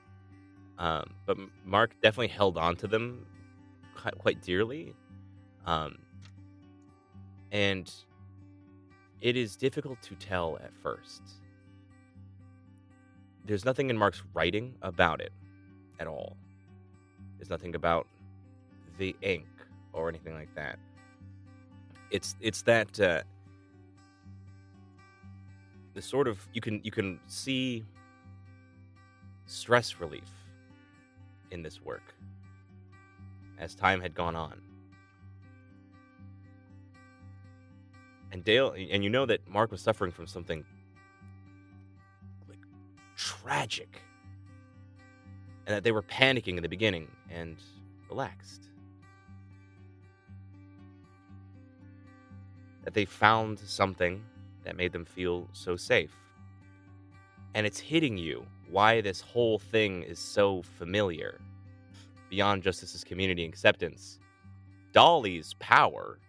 um, 0.77 1.13
but 1.25 1.37
Mark 1.65 1.95
definitely 2.01 2.27
held 2.27 2.57
on 2.57 2.75
to 2.77 2.87
them 2.87 3.25
quite, 3.95 4.17
quite 4.17 4.41
dearly. 4.41 4.93
Um, 5.65 5.97
and 7.51 7.91
it 9.21 9.37
is 9.37 9.55
difficult 9.55 10.01
to 10.01 10.15
tell 10.15 10.57
at 10.63 10.71
first. 10.81 11.21
There's 13.45 13.65
nothing 13.65 13.89
in 13.89 13.97
Mark's 13.97 14.23
writing 14.33 14.75
about 14.81 15.21
it 15.21 15.31
at 15.99 16.07
all. 16.07 16.35
There's 17.37 17.49
nothing 17.49 17.75
about 17.75 18.07
the 18.97 19.15
ink 19.21 19.45
or 19.91 20.09
anything 20.09 20.33
like 20.33 20.53
that. 20.55 20.79
It's 22.11 22.35
it's 22.41 22.61
that 22.63 22.99
uh, 22.99 23.23
the 25.93 26.01
sort 26.01 26.27
of 26.27 26.47
you 26.53 26.61
can 26.61 26.81
you 26.83 26.91
can 26.91 27.19
see 27.27 27.85
stress 29.45 29.99
relief 29.99 30.29
in 31.51 31.61
this 31.61 31.81
work 31.81 32.13
as 33.59 33.75
time 33.75 34.01
had 34.01 34.15
gone 34.15 34.35
on. 34.35 34.59
And 38.31 38.43
Dale 38.43 38.71
and 38.71 39.03
you 39.03 39.09
know 39.09 39.25
that 39.27 39.47
Mark 39.47 39.71
was 39.71 39.81
suffering 39.81 40.11
from 40.11 40.25
something 40.25 40.65
like 42.49 42.59
tragic 43.15 44.01
and 45.67 45.75
that 45.75 45.83
they 45.83 45.91
were 45.91 46.01
panicking 46.01 46.57
in 46.57 46.63
the 46.63 46.69
beginning 46.69 47.07
and 47.29 47.57
relaxed. 48.09 48.69
That 52.83 52.95
they 52.95 53.05
found 53.05 53.59
something 53.59 54.23
that 54.63 54.75
made 54.75 54.91
them 54.91 55.05
feel 55.05 55.47
so 55.53 55.75
safe. 55.75 56.11
And 57.55 57.65
it's 57.65 57.79
hitting 57.79 58.17
you 58.17 58.45
why 58.69 59.01
this 59.01 59.21
whole 59.21 59.59
thing 59.59 60.03
is 60.03 60.19
so 60.19 60.61
familiar. 60.61 61.39
Beyond 62.29 62.63
Justice's 62.63 63.03
community 63.03 63.45
acceptance, 63.45 64.19
Dolly's 64.91 65.53
power 65.59 66.19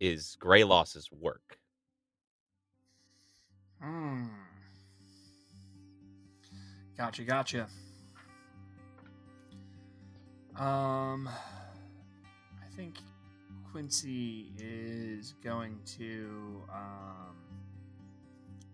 is 0.00 0.36
Greyloss's 0.40 1.08
work. 1.12 1.58
Hmm. 3.80 4.26
Gotcha, 6.96 7.22
gotcha. 7.22 7.68
Um, 10.56 11.28
I 11.28 12.76
think 12.76 12.96
Quincy 13.72 14.52
is 14.58 15.34
going 15.42 15.78
to 15.98 16.62
um, 16.72 17.36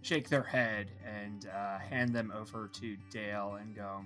shake 0.03 0.29
their 0.29 0.43
head 0.43 0.91
and 1.05 1.49
uh, 1.55 1.79
hand 1.79 2.15
them 2.15 2.33
over 2.37 2.69
to 2.75 2.97
Dale 3.11 3.59
and 3.61 3.75
go. 3.75 4.05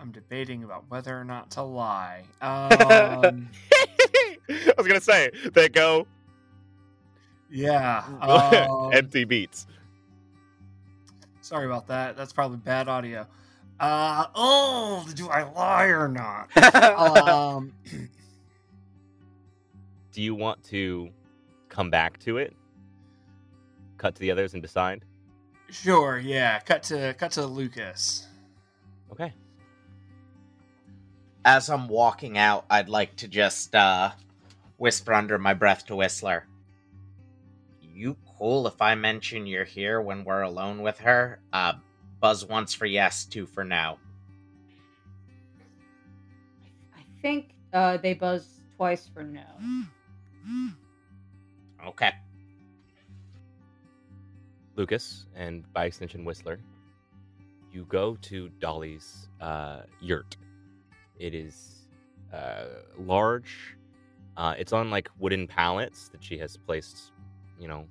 I'm 0.00 0.12
debating 0.12 0.62
about 0.64 0.84
whether 0.88 1.18
or 1.18 1.24
not 1.24 1.50
to 1.52 1.62
lie. 1.62 2.24
Um, 2.40 3.50
I 4.50 4.72
was 4.78 4.86
gonna 4.86 5.00
say 5.00 5.30
they 5.52 5.68
go 5.68 6.06
yeah. 7.50 8.04
um, 8.20 8.92
empty 8.92 9.24
beats. 9.24 9.66
Sorry 11.40 11.66
about 11.66 11.86
that. 11.88 12.16
That's 12.16 12.32
probably 12.32 12.58
bad 12.58 12.88
audio. 12.88 13.26
Uh 13.80 14.26
oh, 14.34 15.06
do 15.14 15.28
I 15.28 15.42
lie 15.52 15.86
or 15.86 16.08
not? 16.08 16.56
um 17.28 17.72
Do 20.12 20.22
you 20.22 20.34
want 20.34 20.64
to 20.64 21.10
come 21.68 21.90
back 21.90 22.18
to 22.20 22.38
it? 22.38 22.56
Cut 23.98 24.14
to 24.16 24.20
the 24.20 24.30
others 24.32 24.54
and 24.54 24.62
decide. 24.62 25.04
sure, 25.70 26.18
yeah. 26.18 26.58
Cut 26.60 26.82
to 26.84 27.14
cut 27.14 27.32
to 27.32 27.46
Lucas. 27.46 28.26
Okay. 29.12 29.32
As 31.44 31.70
I'm 31.70 31.88
walking 31.88 32.36
out, 32.36 32.64
I'd 32.68 32.88
like 32.88 33.14
to 33.16 33.28
just 33.28 33.74
uh, 33.74 34.10
whisper 34.76 35.12
under 35.12 35.38
my 35.38 35.54
breath 35.54 35.86
to 35.86 35.96
Whistler. 35.96 36.46
You 37.80 38.16
cool 38.38 38.66
if 38.66 38.80
I 38.82 38.94
mention 38.96 39.46
you're 39.46 39.64
here 39.64 40.00
when 40.00 40.24
we're 40.24 40.42
alone 40.42 40.82
with 40.82 40.98
her? 40.98 41.40
Uh, 41.52 41.74
buzz 42.20 42.44
once 42.44 42.74
for 42.74 42.86
yes, 42.86 43.24
two 43.24 43.46
for 43.46 43.64
no. 43.64 43.98
I 46.96 47.02
think 47.22 47.54
uh, 47.72 47.96
they 47.98 48.14
buzz 48.14 48.60
twice 48.76 49.08
for 49.12 49.22
no. 49.22 49.42
Okay. 51.86 52.12
Lucas, 54.76 55.26
and 55.34 55.70
by 55.72 55.86
extension 55.86 56.24
Whistler, 56.24 56.60
you 57.72 57.84
go 57.88 58.16
to 58.22 58.48
Dolly's 58.60 59.28
uh, 59.40 59.80
yurt. 60.00 60.36
It 61.18 61.34
is 61.34 61.88
uh, 62.32 62.64
large. 62.96 63.76
Uh, 64.36 64.54
it's 64.56 64.72
on 64.72 64.90
like 64.90 65.08
wooden 65.18 65.48
pallets 65.48 66.08
that 66.10 66.22
she 66.22 66.38
has 66.38 66.56
placed 66.56 67.12
you 67.58 67.68
know, 67.68 67.86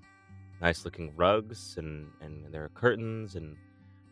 nice 0.61 0.85
looking 0.85 1.13
rugs 1.15 1.75
and 1.77 2.07
and 2.21 2.51
there 2.51 2.63
are 2.63 2.69
curtains 2.69 3.35
and 3.35 3.55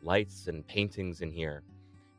lights 0.04 0.48
and 0.48 0.66
paintings 0.68 1.22
in 1.22 1.32
here 1.32 1.64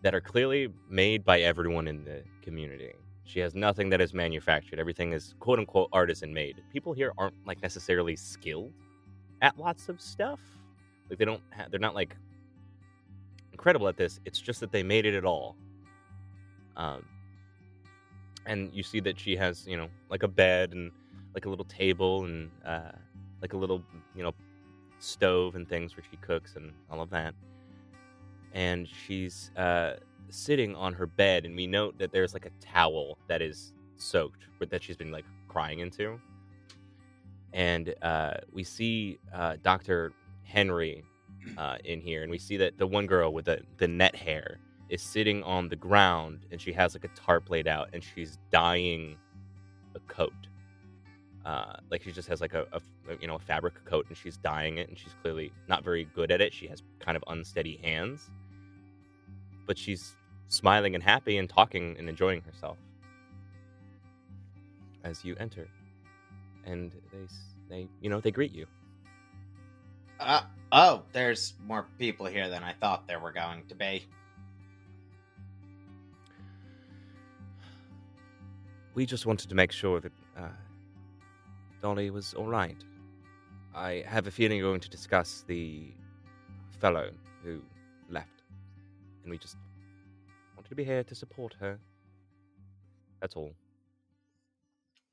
that 0.02 0.14
are 0.14 0.21
clearly 0.21 0.68
made 0.88 1.25
by 1.25 1.40
everyone 1.40 1.88
in 1.88 2.04
the 2.04 2.23
community. 2.42 2.92
She 3.25 3.40
has 3.40 3.54
nothing 3.54 3.90
that 3.90 4.00
is 4.00 4.14
manufactured. 4.14 4.78
Everything 4.78 5.12
is 5.12 5.35
quote 5.40 5.59
unquote 5.59 5.88
artisan 5.92 6.33
made. 6.33 6.62
People 6.73 6.92
here 6.92 7.12
aren't 7.18 7.35
like 7.45 7.61
necessarily 7.61 8.14
skilled 8.14 8.73
at 9.42 9.59
lots 9.59 9.88
of 9.88 10.00
stuff. 10.00 10.38
Like 11.11 11.18
they 11.18 11.25
don't 11.25 11.42
have, 11.50 11.71
they're 11.71 11.80
not 11.80 11.95
like 11.95 12.16
incredible 13.52 13.88
at 13.88 13.97
this. 13.97 14.21
It's 14.25 14.40
just 14.40 14.61
that 14.61 14.71
they 14.71 14.83
made 14.83 15.06
it 15.06 15.14
at 15.14 15.25
all. 15.25 15.56
Um 16.76 17.04
and 18.47 18.73
you 18.73 18.85
see 18.85 19.00
that 19.00 19.18
she 19.18 19.35
has, 19.35 19.66
you 19.66 19.76
know, 19.76 19.88
like 20.09 20.23
a 20.23 20.28
bed 20.28 20.73
and 20.73 20.92
like 21.35 21.47
a 21.47 21.49
little 21.49 21.64
table 21.64 22.25
and 22.25 22.49
uh 22.64 22.92
like 23.42 23.54
a 23.54 23.56
little, 23.56 23.83
you 24.14 24.23
know, 24.23 24.33
stove 25.00 25.56
and 25.56 25.68
things 25.68 25.97
where 25.97 26.04
she 26.09 26.16
cooks 26.18 26.54
and 26.54 26.73
all 26.90 27.00
of 27.00 27.11
that. 27.11 27.35
And 28.56 28.88
she's 28.88 29.52
uh 29.56 29.96
sitting 30.30 30.75
on 30.75 30.92
her 30.94 31.06
bed, 31.06 31.44
and 31.44 31.54
we 31.54 31.66
note 31.66 31.98
that 31.98 32.12
there's 32.12 32.34
like 32.34 32.46
a 32.46 32.50
towel 32.60 33.18
that 33.28 33.42
is 33.42 33.72
soaked, 33.96 34.44
that 34.70 34.82
she's 34.82 34.96
been 34.96 35.10
like 35.12 35.25
crying 35.48 35.80
into. 35.80 36.20
And 37.52 37.94
uh, 38.02 38.34
we 38.52 38.64
see 38.64 39.18
uh, 39.34 39.56
Doctor 39.62 40.12
Henry 40.42 41.04
uh, 41.56 41.78
in 41.84 42.00
here, 42.00 42.22
and 42.22 42.30
we 42.30 42.38
see 42.38 42.56
that 42.58 42.76
the 42.78 42.86
one 42.86 43.06
girl 43.06 43.32
with 43.32 43.46
the 43.46 43.60
the 43.78 43.88
net 43.88 44.14
hair 44.14 44.58
is 44.88 45.02
sitting 45.02 45.42
on 45.42 45.68
the 45.68 45.76
ground, 45.76 46.46
and 46.50 46.60
she 46.60 46.72
has 46.72 46.94
like 46.94 47.04
a 47.04 47.08
tarp 47.08 47.50
laid 47.50 47.66
out, 47.66 47.88
and 47.92 48.02
she's 48.02 48.38
dyeing 48.50 49.16
a 49.94 50.00
coat. 50.00 50.32
Uh, 51.44 51.76
like 51.90 52.02
she 52.02 52.10
just 52.10 52.28
has 52.28 52.40
like 52.40 52.54
a, 52.54 52.66
a 52.72 52.80
you 53.20 53.28
know 53.28 53.36
a 53.36 53.38
fabric 53.38 53.75
coat, 53.84 54.06
and 54.08 54.16
she's 54.16 54.36
dyeing 54.36 54.78
it, 54.78 54.88
and 54.88 54.98
she's 54.98 55.14
clearly 55.22 55.52
not 55.68 55.84
very 55.84 56.04
good 56.14 56.30
at 56.30 56.40
it. 56.40 56.52
She 56.52 56.66
has 56.66 56.82
kind 56.98 57.16
of 57.16 57.25
unsteady 57.28 57.78
hands 57.82 58.30
but 59.66 59.76
she's 59.76 60.16
smiling 60.49 60.94
and 60.94 61.02
happy 61.02 61.38
and 61.38 61.49
talking 61.49 61.96
and 61.99 62.08
enjoying 62.08 62.40
herself. 62.42 62.78
As 65.04 65.25
you 65.25 65.37
enter 65.38 65.68
and 66.64 66.92
they 67.12 67.26
they 67.68 67.88
you 68.00 68.11
know 68.11 68.20
they 68.20 68.30
greet 68.30 68.52
you. 68.52 68.66
Uh, 70.18 70.42
oh, 70.73 71.02
there's 71.12 71.54
more 71.66 71.87
people 71.99 72.26
here 72.26 72.49
than 72.49 72.62
I 72.62 72.73
thought 72.73 73.06
there 73.06 73.20
were 73.20 73.32
going 73.32 73.64
to 73.68 73.75
be. 73.75 74.06
we 78.96 79.04
just 79.04 79.26
wanted 79.26 79.49
to 79.50 79.54
make 79.54 79.70
sure 79.70 80.00
that 80.00 80.12
uh, 80.37 80.49
dolly 81.82 82.11
was 82.11 82.35
all 82.35 82.49
right. 82.49 82.82
I 83.75 84.02
have 84.08 84.26
a 84.26 84.30
feeling 84.30 84.56
you're 84.56 84.70
going 84.70 84.80
to 84.80 84.88
discuss 84.88 85.44
the 85.46 85.92
fellow 86.80 87.11
who 87.44 87.61
and 89.26 89.30
we 89.33 89.38
just 89.38 89.56
wanted 90.54 90.68
to 90.68 90.75
be 90.76 90.85
here 90.85 91.02
to 91.02 91.14
support 91.16 91.52
her 91.59 91.78
that's 93.21 93.35
all 93.35 93.52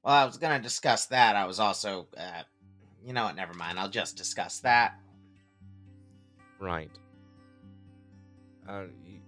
Well, 0.03 0.13
I 0.13 0.25
was 0.25 0.37
going 0.37 0.55
to 0.55 0.61
discuss 0.61 1.05
that. 1.07 1.35
I 1.37 1.45
was 1.45 1.59
also, 1.61 2.07
uh, 2.17 2.43
you 3.05 3.13
know 3.13 3.23
what? 3.23 3.35
Never 3.37 3.53
mind. 3.53 3.79
I'll 3.79 3.89
just 3.89 4.17
discuss 4.17 4.59
that. 4.59 4.95
Right. 6.59 6.91
Uh, 8.67 8.83
y- 9.05 9.21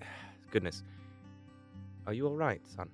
Goodness. 0.50 0.82
Are 2.06 2.14
you 2.14 2.26
all 2.26 2.36
right, 2.36 2.62
son? 2.74 2.88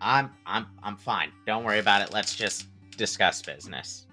I'm, 0.00 0.30
I'm, 0.46 0.66
I'm 0.82 0.96
fine. 0.96 1.30
Don't 1.46 1.64
worry 1.64 1.80
about 1.80 2.00
it. 2.00 2.12
Let's 2.14 2.34
just 2.34 2.64
discuss 2.96 3.42
business. 3.42 4.06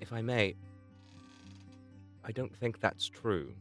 If 0.00 0.14
I 0.14 0.22
may, 0.22 0.54
I 2.30 2.32
don't 2.32 2.54
think 2.54 2.78
that's 2.78 3.08
true. 3.08 3.52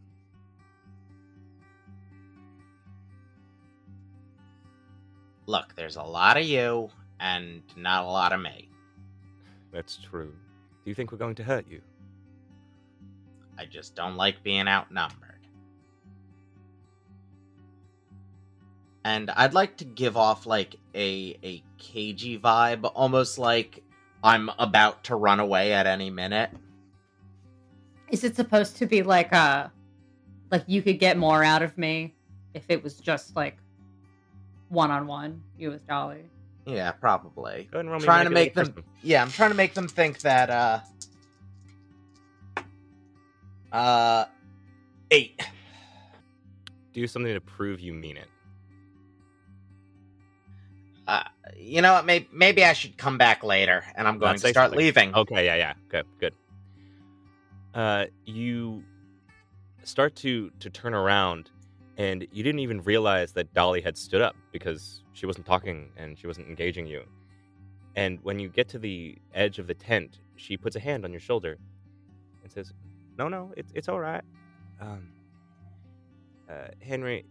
Look, 5.47 5.73
there's 5.75 5.95
a 5.95 6.03
lot 6.03 6.37
of 6.37 6.43
you 6.45 6.91
and 7.19 7.63
not 7.75 8.03
a 8.03 8.07
lot 8.07 8.31
of 8.31 8.39
me. 8.41 8.69
That's 9.73 9.97
true. 9.97 10.35
Do 10.83 10.91
you 10.91 10.93
think 10.93 11.11
we're 11.11 11.17
going 11.17 11.33
to 11.35 11.43
hurt 11.43 11.65
you? 11.67 11.81
I 13.57 13.65
just 13.65 13.95
don't 13.95 14.17
like 14.17 14.43
being 14.43 14.67
outnumbered. 14.67 15.47
And 19.03 19.31
I'd 19.31 19.55
like 19.55 19.77
to 19.77 19.85
give 19.85 20.15
off 20.15 20.45
like 20.45 20.75
a 20.93 21.35
a 21.43 21.63
cagey 21.79 22.37
vibe, 22.37 22.91
almost 22.93 23.39
like 23.39 23.81
I'm 24.23 24.51
about 24.59 25.05
to 25.05 25.15
run 25.15 25.39
away 25.39 25.73
at 25.73 25.87
any 25.87 26.11
minute. 26.11 26.51
Is 28.11 28.23
it 28.23 28.35
supposed 28.35 28.77
to 28.77 28.85
be 28.85 29.03
like 29.03 29.31
uh 29.33 29.67
like 30.51 30.63
you 30.67 30.81
could 30.81 30.99
get 30.99 31.17
more 31.17 31.43
out 31.43 31.61
of 31.61 31.77
me 31.77 32.15
if 32.53 32.65
it 32.69 32.83
was 32.83 32.95
just 32.95 33.35
like 33.35 33.57
one 34.69 34.91
on 34.91 35.07
one, 35.07 35.41
you 35.57 35.69
with 35.69 35.85
Dolly? 35.87 36.23
Yeah, 36.65 36.91
probably. 36.91 37.67
Go 37.71 37.77
ahead 37.77 37.85
and 37.85 37.89
roll 37.89 37.99
me 37.99 38.05
trying 38.05 38.25
to 38.25 38.31
make 38.31 38.53
them 38.53 38.67
person. 38.67 38.83
yeah 39.01 39.21
i'm 39.21 39.31
trying 39.31 39.49
to 39.51 39.55
make 39.55 39.73
them 39.73 39.87
think 39.87 40.19
that 40.19 40.49
uh 40.49 40.79
uh 43.71 44.25
eight 45.11 45.39
Do 46.93 47.05
something 47.07 47.33
to 47.33 47.39
prove 47.41 47.79
you 47.79 47.93
mean 47.93 48.17
it. 48.17 48.27
uh 51.07 51.23
you 51.55 51.81
know 51.81 51.93
what 51.93 52.05
maybe, 52.05 52.27
maybe 52.33 52.63
i 52.65 52.73
should 52.73 52.97
come 52.97 53.17
back 53.17 53.43
later 53.43 53.83
and 53.95 54.07
i'm 54.07 54.17
going 54.17 54.31
Not 54.33 54.37
to 54.41 54.47
start 54.49 54.65
something. 54.71 54.77
leaving 54.79 55.15
Okay, 55.15 55.45
yeah, 55.45 55.55
yeah. 55.55 55.73
Good, 55.89 56.05
good. 56.19 56.33
Uh, 57.73 58.05
you 58.25 58.83
start 59.83 60.15
to 60.17 60.49
to 60.59 60.69
turn 60.69 60.93
around, 60.93 61.51
and 61.97 62.27
you 62.31 62.43
didn't 62.43 62.59
even 62.59 62.81
realize 62.83 63.33
that 63.33 63.53
Dolly 63.53 63.81
had 63.81 63.97
stood 63.97 64.21
up 64.21 64.35
because 64.51 65.03
she 65.13 65.25
wasn't 65.25 65.45
talking 65.45 65.89
and 65.97 66.17
she 66.17 66.27
wasn't 66.27 66.47
engaging 66.47 66.87
you. 66.87 67.03
And 67.95 68.19
when 68.23 68.39
you 68.39 68.49
get 68.49 68.69
to 68.69 68.79
the 68.79 69.17
edge 69.33 69.59
of 69.59 69.67
the 69.67 69.73
tent, 69.73 70.19
she 70.35 70.57
puts 70.57 70.75
a 70.75 70.79
hand 70.79 71.05
on 71.05 71.11
your 71.11 71.19
shoulder 71.19 71.57
and 72.43 72.51
says, 72.51 72.73
"No, 73.17 73.27
no, 73.27 73.53
it's 73.57 73.71
it's 73.75 73.89
all 73.89 73.99
right. 73.99 74.23
Um, 74.81 75.09
uh, 76.49 76.69
Henry, 76.81 77.25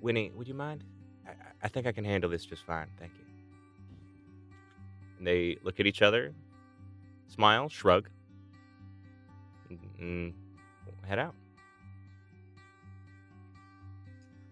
Winnie, 0.00 0.30
would 0.34 0.46
you 0.46 0.54
mind? 0.54 0.84
I, 1.26 1.32
I- 1.62 1.68
think 1.68 1.86
I 1.86 1.92
can 1.92 2.04
handle 2.04 2.30
this 2.30 2.44
just 2.44 2.64
fine. 2.64 2.88
Thank 2.98 3.12
you." 3.18 3.24
And 5.18 5.26
they 5.26 5.56
look 5.62 5.80
at 5.80 5.86
each 5.86 6.02
other, 6.02 6.34
smile, 7.28 7.68
shrug, 7.68 8.08
and, 10.02 10.34
and 10.86 11.06
head 11.08 11.18
out. 11.18 11.34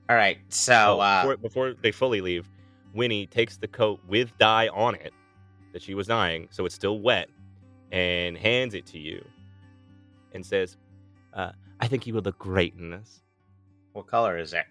all 0.09 0.17
right 0.17 0.39
so 0.49 0.73
Oh, 0.97 1.01
uh 1.01 1.23
before, 1.23 1.37
before 1.37 1.75
they 1.83 1.93
fully 1.93 2.21
leave, 2.21 2.49
Winnie 2.95 3.27
takes 3.27 3.57
the 3.57 3.69
coat 3.69 4.01
with 4.09 4.37
dye 4.39 4.69
on 4.69 4.95
it 4.95 5.13
that 5.73 5.83
she 5.83 5.95
was 5.95 6.09
dyeing, 6.09 6.49
so 6.51 6.67
it's 6.67 6.75
still 6.75 6.99
wet, 7.01 7.29
and 7.93 8.37
hands 8.37 8.75
it 8.75 8.87
to 8.87 8.99
you, 8.99 9.25
and 10.35 10.45
says, 10.45 10.77
uh, 11.35 11.53
"I 11.79 11.87
think 11.87 12.07
you 12.09 12.15
would 12.15 12.25
look 12.25 12.39
great 12.39 12.75
in 12.75 12.91
this." 12.91 13.23
what 13.93 14.07
color 14.07 14.39
is 14.39 14.53
it 14.53 14.67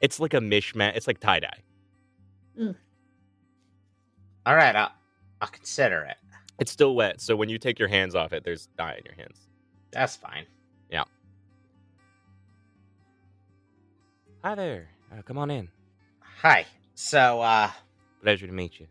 It's 0.00 0.18
like 0.20 0.32
a 0.34 0.38
mishmash. 0.40 0.96
It's 0.96 1.06
like 1.06 1.20
tie 1.20 1.40
dye. 1.40 1.60
all 4.46 4.54
right 4.56 4.74
i'll 4.76 4.92
i'll 5.42 5.48
consider 5.48 6.02
it 6.02 6.16
It's 6.58 6.70
still 6.70 6.94
wet, 6.94 7.20
so 7.20 7.34
when 7.36 7.48
you 7.48 7.58
take 7.58 7.78
your 7.78 7.88
hands 7.88 8.14
off 8.14 8.32
it, 8.32 8.44
there's 8.44 8.68
dye 8.78 8.94
in 8.98 9.04
your 9.04 9.14
hands. 9.14 9.48
That's 9.94 10.16
fine 10.16 10.44
Yeah. 10.90 11.04
Hi 14.42 14.54
there. 14.54 14.88
Uh, 15.12 15.22
come 15.22 15.38
on 15.38 15.50
in. 15.50 15.68
hi 16.20 16.66
so 16.94 17.40
uh 17.40 17.70
Pleasure 18.22 18.46
to 18.46 18.52
meet 18.52 18.78
you. 18.80 18.86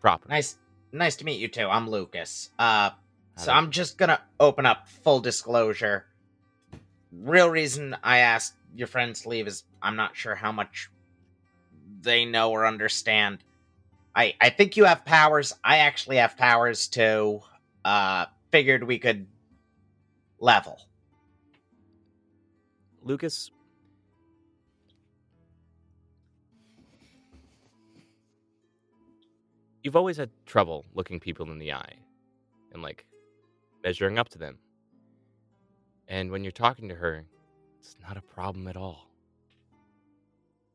Proper. 0.00 0.28
nice 0.28 0.56
nice 0.92 1.16
to 1.16 1.24
meet 1.24 1.38
you 1.40 1.48
too 1.48 1.66
i'm 1.68 1.88
lucas 1.88 2.50
uh 2.58 2.90
So 3.36 3.52
I'm 3.52 3.70
just 3.70 3.96
gonna 3.98 4.20
open 4.38 4.66
up 4.66 4.86
full 4.88 5.20
disclosure. 5.20 6.04
Real 7.12 7.48
reason 7.48 7.96
I 8.02 8.18
asked 8.18 8.54
your 8.74 8.86
friends 8.86 9.22
to 9.22 9.28
leave 9.30 9.46
is 9.46 9.64
I'm 9.82 9.96
not 9.96 10.14
sure 10.16 10.34
how 10.34 10.52
much 10.52 10.90
they 12.02 12.24
know 12.24 12.50
or 12.50 12.66
understand. 12.66 13.38
I 14.14 14.34
I 14.40 14.50
think 14.50 14.76
you 14.76 14.84
have 14.84 15.04
powers. 15.06 15.54
I 15.64 15.78
actually 15.78 16.16
have 16.16 16.36
powers 16.36 16.86
too. 16.88 17.40
Uh 17.84 18.26
figured 18.52 18.84
we 18.84 18.98
could 18.98 19.26
level. 20.40 20.80
Lucas. 23.02 23.50
You've 29.82 29.96
always 29.96 30.16
had 30.16 30.30
trouble 30.44 30.84
looking 30.94 31.20
people 31.20 31.50
in 31.50 31.58
the 31.58 31.72
eye 31.72 31.94
and 32.72 32.82
like 32.82 33.06
measuring 33.82 34.18
up 34.18 34.28
to 34.30 34.38
them. 34.38 34.58
And 36.08 36.30
when 36.30 36.42
you're 36.42 36.50
talking 36.50 36.88
to 36.88 36.94
her, 36.94 37.24
it's 37.78 37.96
not 38.06 38.16
a 38.16 38.22
problem 38.22 38.68
at 38.68 38.76
all. 38.76 39.08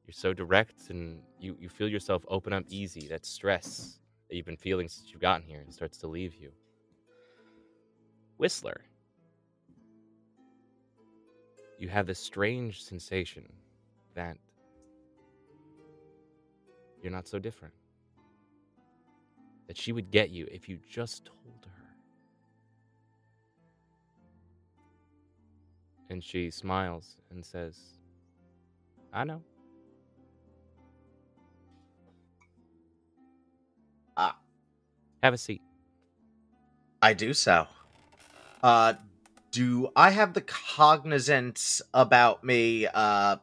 You're 0.07 0.13
so 0.13 0.33
direct 0.33 0.89
and 0.89 1.19
you, 1.39 1.57
you 1.59 1.69
feel 1.69 1.87
yourself 1.87 2.23
open 2.27 2.53
up 2.53 2.63
easy. 2.67 3.07
That 3.07 3.25
stress 3.25 3.99
that 4.29 4.35
you've 4.35 4.45
been 4.45 4.57
feeling 4.57 4.87
since 4.87 5.11
you've 5.11 5.21
gotten 5.21 5.45
here 5.45 5.63
starts 5.69 5.97
to 5.99 6.07
leave 6.07 6.35
you. 6.35 6.51
Whistler. 8.37 8.81
You 11.77 11.89
have 11.89 12.07
this 12.07 12.19
strange 12.19 12.83
sensation 12.83 13.43
that 14.13 14.37
you're 17.01 17.11
not 17.11 17.27
so 17.27 17.37
different. 17.37 17.73
That 19.67 19.77
she 19.77 19.91
would 19.91 20.09
get 20.11 20.29
you 20.29 20.47
if 20.51 20.69
you 20.69 20.79
just 20.89 21.25
told 21.25 21.65
her. 21.65 21.95
And 26.09 26.23
she 26.23 26.49
smiles 26.51 27.17
and 27.29 27.43
says, 27.45 27.77
I 29.11 29.23
know. 29.23 29.41
Ah. 34.15 34.37
Have 35.23 35.33
a 35.33 35.37
seat. 35.37 35.61
I 37.01 37.13
do 37.13 37.33
so. 37.33 37.67
Uh, 38.63 38.93
do 39.55 39.89
I 39.95 40.09
have 40.09 40.33
the 40.33 40.41
cognizance 40.41 41.81
about 41.93 42.43
me 42.43 42.87
uh, 42.87 43.37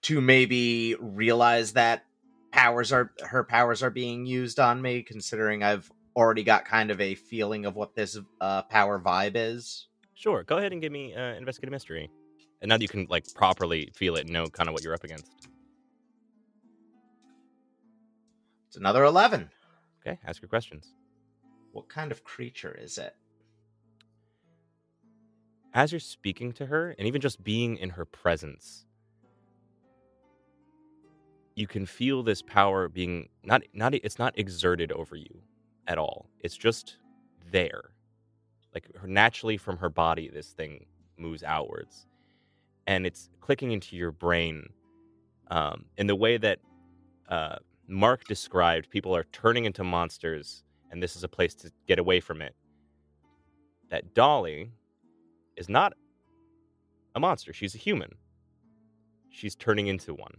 to 0.00 0.22
maybe 0.22 0.96
realize 0.98 1.74
that 1.74 2.06
powers 2.50 2.92
are 2.92 3.12
her 3.20 3.44
powers 3.44 3.82
are 3.82 3.90
being 3.90 4.24
used 4.24 4.58
on 4.58 4.80
me, 4.80 5.02
considering 5.02 5.62
I've 5.62 5.92
already 6.16 6.44
got 6.44 6.64
kind 6.64 6.90
of 6.90 6.98
a 7.02 7.14
feeling 7.14 7.66
of 7.66 7.76
what 7.76 7.94
this 7.94 8.18
uh, 8.40 8.62
power 8.62 8.98
vibe 8.98 9.32
is? 9.34 9.88
Sure, 10.14 10.44
go 10.44 10.56
ahead 10.56 10.72
and 10.72 10.80
give 10.80 10.92
me 10.92 11.14
uh, 11.14 11.34
investigative 11.34 11.72
mystery. 11.72 12.10
And 12.62 12.70
now 12.70 12.78
that 12.78 12.82
you 12.82 12.88
can 12.88 13.06
like 13.10 13.26
properly 13.34 13.92
feel 13.94 14.16
it 14.16 14.22
and 14.22 14.32
know 14.32 14.46
kind 14.46 14.66
of 14.66 14.72
what 14.72 14.82
you're 14.82 14.94
up 14.94 15.04
against. 15.04 15.30
It's 18.68 18.78
another 18.78 19.04
eleven. 19.04 19.50
Okay, 20.00 20.18
ask 20.26 20.40
your 20.40 20.48
questions. 20.48 20.94
What 21.72 21.90
kind 21.90 22.12
of 22.12 22.24
creature 22.24 22.74
is 22.80 22.96
it? 22.96 23.14
As 25.78 25.92
you're 25.92 26.00
speaking 26.00 26.50
to 26.54 26.66
her, 26.66 26.96
and 26.98 27.06
even 27.06 27.20
just 27.20 27.44
being 27.44 27.76
in 27.76 27.90
her 27.90 28.04
presence, 28.04 28.84
you 31.54 31.68
can 31.68 31.86
feel 31.86 32.24
this 32.24 32.42
power 32.42 32.88
being 32.88 33.28
not 33.44 33.62
not 33.72 33.94
it's 33.94 34.18
not 34.18 34.36
exerted 34.36 34.90
over 34.90 35.14
you 35.14 35.40
at 35.86 35.96
all. 35.96 36.26
It's 36.40 36.56
just 36.56 36.96
there. 37.52 37.90
Like 38.74 38.88
naturally 39.06 39.56
from 39.56 39.76
her 39.76 39.88
body 39.88 40.28
this 40.28 40.48
thing 40.48 40.86
moves 41.16 41.44
outwards. 41.44 42.08
And 42.88 43.06
it's 43.06 43.30
clicking 43.40 43.70
into 43.70 43.94
your 43.94 44.10
brain 44.10 44.70
um, 45.48 45.84
in 45.96 46.08
the 46.08 46.16
way 46.16 46.38
that 46.38 46.58
uh, 47.28 47.58
Mark 47.86 48.24
described 48.24 48.90
people 48.90 49.14
are 49.14 49.26
turning 49.30 49.64
into 49.64 49.84
monsters 49.84 50.64
and 50.90 51.00
this 51.00 51.14
is 51.14 51.22
a 51.22 51.28
place 51.28 51.54
to 51.54 51.70
get 51.86 52.00
away 52.00 52.18
from 52.18 52.42
it. 52.42 52.56
That 53.90 54.12
Dolly 54.12 54.72
is 55.58 55.68
not 55.68 55.92
a 57.14 57.20
monster, 57.20 57.52
she's 57.52 57.74
a 57.74 57.78
human. 57.78 58.14
She's 59.30 59.54
turning 59.54 59.88
into 59.88 60.14
one. 60.14 60.36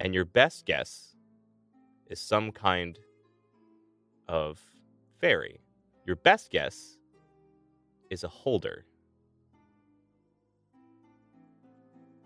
And 0.00 0.14
your 0.14 0.24
best 0.24 0.66
guess 0.66 1.14
is 2.08 2.20
some 2.20 2.50
kind 2.50 2.98
of 4.28 4.60
fairy. 5.20 5.60
Your 6.06 6.16
best 6.16 6.50
guess 6.50 6.96
is 8.10 8.24
a 8.24 8.28
hulder, 8.28 8.86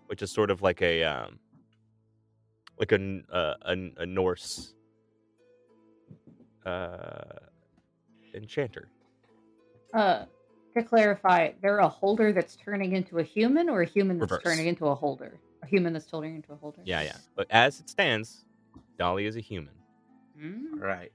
which 0.07 0.21
is 0.21 0.31
sort 0.31 0.49
of 0.51 0.61
like 0.61 0.81
a 0.81 1.03
um, 1.03 1.39
like 2.79 2.91
a 2.93 3.21
uh, 3.31 3.55
a, 3.63 3.91
a 3.97 4.05
Norse 4.05 4.73
uh, 6.65 7.39
enchanter. 8.33 8.87
Uh, 9.93 10.25
to 10.73 10.83
clarify, 10.83 11.51
they're 11.61 11.79
a 11.79 11.89
hulder 11.89 12.31
that's 12.31 12.55
turning 12.55 12.93
into 12.93 13.19
a 13.19 13.23
human, 13.23 13.69
or 13.69 13.81
a 13.81 13.85
human 13.85 14.19
that's 14.19 14.31
Reverse. 14.31 14.43
turning 14.43 14.67
into 14.67 14.87
a 14.87 14.95
hulder. 14.95 15.39
A 15.61 15.67
human 15.67 15.93
that's 15.93 16.05
turning 16.05 16.35
into 16.35 16.53
a 16.53 16.57
hulder. 16.57 16.81
Yeah, 16.85 17.01
yeah. 17.01 17.17
But 17.35 17.47
as 17.49 17.79
it 17.79 17.89
stands, 17.89 18.45
Dolly 18.97 19.25
is 19.25 19.35
a 19.35 19.41
human. 19.41 19.73
Mm. 20.39 20.79
Right. 20.79 21.11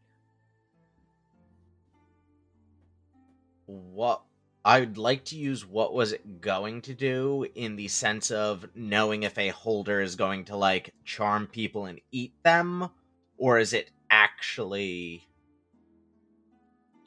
What 3.66 4.22
I'd 4.64 4.98
like 4.98 5.24
to 5.26 5.36
use 5.36 5.66
what 5.66 5.94
was 5.94 6.12
it 6.12 6.40
going 6.40 6.82
to 6.82 6.94
do 6.94 7.46
in 7.54 7.76
the 7.76 7.88
sense 7.88 8.30
of 8.30 8.66
knowing 8.74 9.22
if 9.22 9.36
a 9.38 9.48
hulder 9.48 10.00
is 10.00 10.16
going 10.16 10.44
to 10.46 10.56
like 10.56 10.94
charm 11.04 11.46
people 11.46 11.86
and 11.86 12.00
eat 12.10 12.32
them, 12.42 12.88
or 13.36 13.58
is 13.58 13.72
it 13.72 13.90
actually 14.10 15.27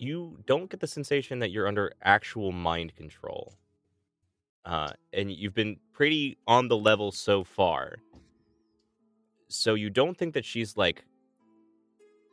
you 0.01 0.35
don't 0.47 0.67
get 0.67 0.79
the 0.79 0.87
sensation 0.87 1.37
that 1.39 1.51
you're 1.51 1.67
under 1.67 1.93
actual 2.01 2.51
mind 2.51 2.95
control. 2.95 3.53
Uh, 4.65 4.89
and 5.13 5.31
you've 5.31 5.53
been 5.53 5.77
pretty 5.93 6.39
on 6.47 6.67
the 6.67 6.75
level 6.75 7.11
so 7.11 7.43
far. 7.43 7.97
So 9.47 9.75
you 9.75 9.91
don't 9.91 10.17
think 10.17 10.33
that 10.33 10.43
she's 10.43 10.75
like 10.75 11.05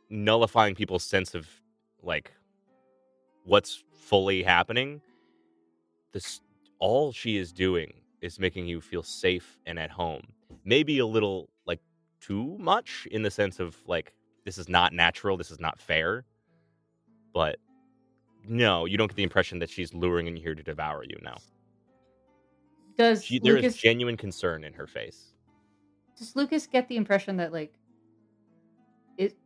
nullifying 0.09 0.73
people's 0.73 1.03
sense 1.03 1.35
of 1.35 1.47
like 2.01 2.33
what's 3.45 3.83
fully 3.93 4.41
happening. 4.41 4.99
This 6.11 6.41
all 6.79 7.11
she 7.11 7.37
is 7.37 7.51
doing 7.51 7.93
is 8.21 8.39
making 8.39 8.65
you 8.65 8.81
feel 8.81 9.03
safe 9.03 9.59
and 9.67 9.77
at 9.77 9.91
home. 9.91 10.23
Maybe 10.65 10.97
a 10.97 11.05
little 11.05 11.49
like 11.67 11.81
too 12.19 12.57
much 12.59 13.07
in 13.11 13.21
the 13.21 13.29
sense 13.29 13.59
of 13.59 13.77
like 13.85 14.13
this 14.43 14.57
is 14.57 14.67
not 14.67 14.91
natural, 14.91 15.37
this 15.37 15.51
is 15.51 15.59
not 15.59 15.79
fair 15.79 16.25
but 17.33 17.57
no, 18.47 18.85
you 18.85 18.97
don't 18.97 19.07
get 19.07 19.15
the 19.15 19.23
impression 19.23 19.59
that 19.59 19.69
she's 19.69 19.93
luring 19.93 20.27
in 20.27 20.35
here 20.35 20.55
to 20.55 20.63
devour 20.63 21.03
you. 21.03 21.17
now. 21.21 21.37
Does 22.97 23.23
she, 23.23 23.39
there 23.39 23.55
is 23.57 23.63
Lucas 23.63 23.77
genuine 23.77 24.17
concern 24.17 24.63
in 24.63 24.73
her 24.73 24.85
face. 24.87 25.33
does 26.17 26.35
Lucas 26.35 26.67
get 26.67 26.87
the 26.89 26.97
impression 26.97 27.37
that 27.37 27.53
like 27.53 27.73
it 29.17 29.37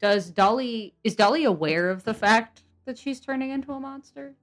does 0.00 0.30
Dolly 0.30 0.94
is 1.04 1.14
Dolly 1.14 1.44
aware 1.44 1.90
of 1.90 2.04
the 2.04 2.14
fact 2.14 2.62
that 2.86 2.96
she's 2.96 3.20
turning 3.20 3.50
into 3.50 3.72
a 3.72 3.80
monster? 3.80 4.34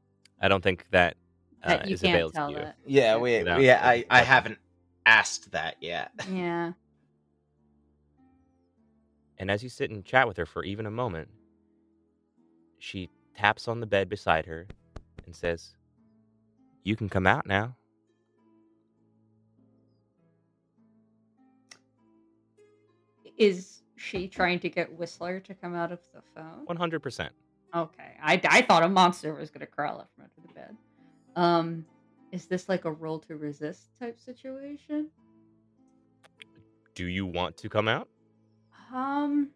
I 0.42 0.48
don't 0.48 0.64
think 0.64 0.86
that, 0.92 1.18
uh, 1.64 1.70
That 1.70 1.88
you 1.88 1.96
is 1.96 2.02
can't 2.02 2.14
available 2.16 2.32
tell 2.34 2.48
to 2.50 2.54
you. 2.54 2.60
that. 2.60 2.76
Yeah, 2.86 3.18
we 3.18 3.40
Without- 3.40 3.62
yeah, 3.62 3.82
I, 3.84 4.06
I 4.12 4.22
haven't 4.22 4.58
asked 5.06 5.52
that 5.52 5.78
yet. 5.82 6.12
Yeah. 6.32 6.74
And 9.38 9.50
as 9.50 9.64
you 9.64 9.70
sit 9.70 9.90
and 9.90 10.04
chat 10.06 10.28
with 10.28 10.38
her 10.38 10.46
for 10.46 10.64
even 10.64 10.86
a 10.86 10.92
moment, 10.92 11.30
she 12.80 13.10
taps 13.38 13.68
on 13.68 13.80
the 13.80 13.86
bed 13.86 14.10
beside 14.10 14.46
her 14.46 14.68
and 15.26 15.36
says, 15.36 15.76
"You 16.84 16.96
can 16.96 17.10
come 17.10 17.28
out 17.28 17.46
now." 17.46 17.76
Is 23.38 23.84
she 23.96 24.28
trying 24.28 24.60
to 24.60 24.70
get 24.70 24.92
Whistler 24.98 25.40
to 25.42 25.54
come 25.54 25.76
out 25.76 25.92
of 25.92 26.00
the 26.14 26.22
phone? 26.36 26.66
One 26.66 26.78
hundred 26.78 27.02
percent. 27.02 27.32
Okay. 27.76 28.16
I, 28.22 28.42
I 28.50 28.62
thought 28.64 28.84
a 28.84 28.90
monster 28.90 29.34
was 29.34 29.50
going 29.50 29.62
to 29.62 29.68
crawl 29.68 30.00
up 30.00 30.10
from 30.16 30.26
under 30.26 30.48
the 30.48 30.54
bed. 30.54 30.76
Um, 31.36 31.86
is 32.32 32.48
this 32.48 32.68
like 32.68 32.86
a 32.86 32.92
roll 32.92 33.20
to 33.20 33.36
resist 33.36 33.90
type 34.00 34.20
situation? 34.20 35.10
Do 36.96 37.06
you 37.06 37.26
want 37.26 37.58
to 37.58 37.70
come 37.70 37.88
out? 37.88 38.10
Um, 38.94 39.52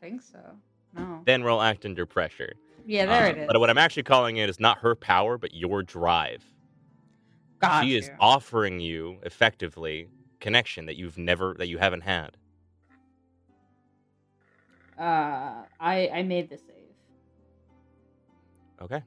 think 0.00 0.22
so. 0.22 0.38
No. 0.94 1.22
Then 1.24 1.42
roll 1.42 1.60
act 1.62 1.84
under 1.84 2.06
pressure. 2.06 2.54
Yeah, 2.84 3.06
there 3.06 3.26
Uh, 3.26 3.30
it 3.30 3.38
is. 3.38 3.46
But 3.46 3.60
what 3.60 3.70
I'm 3.70 3.78
actually 3.78 4.02
calling 4.02 4.38
it 4.38 4.48
is 4.48 4.58
not 4.58 4.78
her 4.78 4.94
power, 4.94 5.38
but 5.38 5.54
your 5.54 5.82
drive. 5.82 6.44
Got 7.60 7.84
she 7.84 7.94
is 7.94 8.10
offering 8.18 8.80
you 8.80 9.18
effectively 9.22 10.08
connection 10.40 10.86
that 10.86 10.96
you've 10.96 11.18
never 11.18 11.54
that 11.58 11.68
you 11.68 11.76
haven't 11.78 12.00
had. 12.00 12.36
Uh, 14.98 15.64
I 15.78 16.08
I 16.12 16.22
made 16.22 16.48
the 16.48 16.56
save. 16.58 16.76
Okay. 18.80 19.02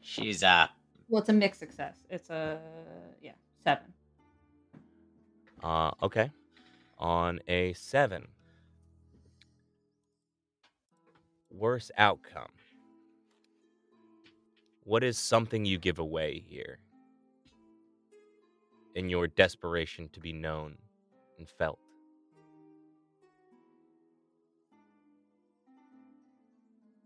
She's 0.00 0.42
uh 0.42 0.66
Well, 1.08 1.20
it's 1.20 1.28
a 1.28 1.32
mixed 1.32 1.60
success. 1.60 1.96
It's 2.10 2.28
a 2.30 2.60
yeah 3.22 3.32
seven. 3.62 3.92
Uh 5.62 5.92
okay. 6.02 6.30
On 6.98 7.40
a 7.48 7.72
7. 7.72 8.28
Worst 11.50 11.90
outcome. 11.98 12.50
What 14.84 15.04
is 15.04 15.18
something 15.18 15.64
you 15.64 15.78
give 15.78 15.98
away 15.98 16.42
here? 16.48 16.78
In 18.94 19.08
your 19.08 19.26
desperation 19.26 20.08
to 20.12 20.20
be 20.20 20.32
known 20.32 20.76
and 21.38 21.48
felt. 21.48 21.78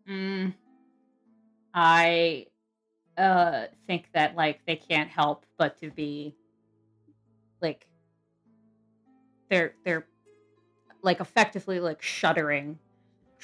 Mm. 0.08 0.54
I 1.72 2.46
uh 3.16 3.66
think 3.86 4.08
that 4.12 4.34
like 4.36 4.60
they 4.66 4.76
can't 4.76 5.08
help 5.08 5.46
but 5.56 5.80
to 5.80 5.90
be 5.90 6.34
like 7.60 7.86
they're 9.50 9.74
they're 9.84 10.06
like 11.02 11.20
effectively 11.20 11.80
like 11.80 12.02
shuddering 12.02 12.78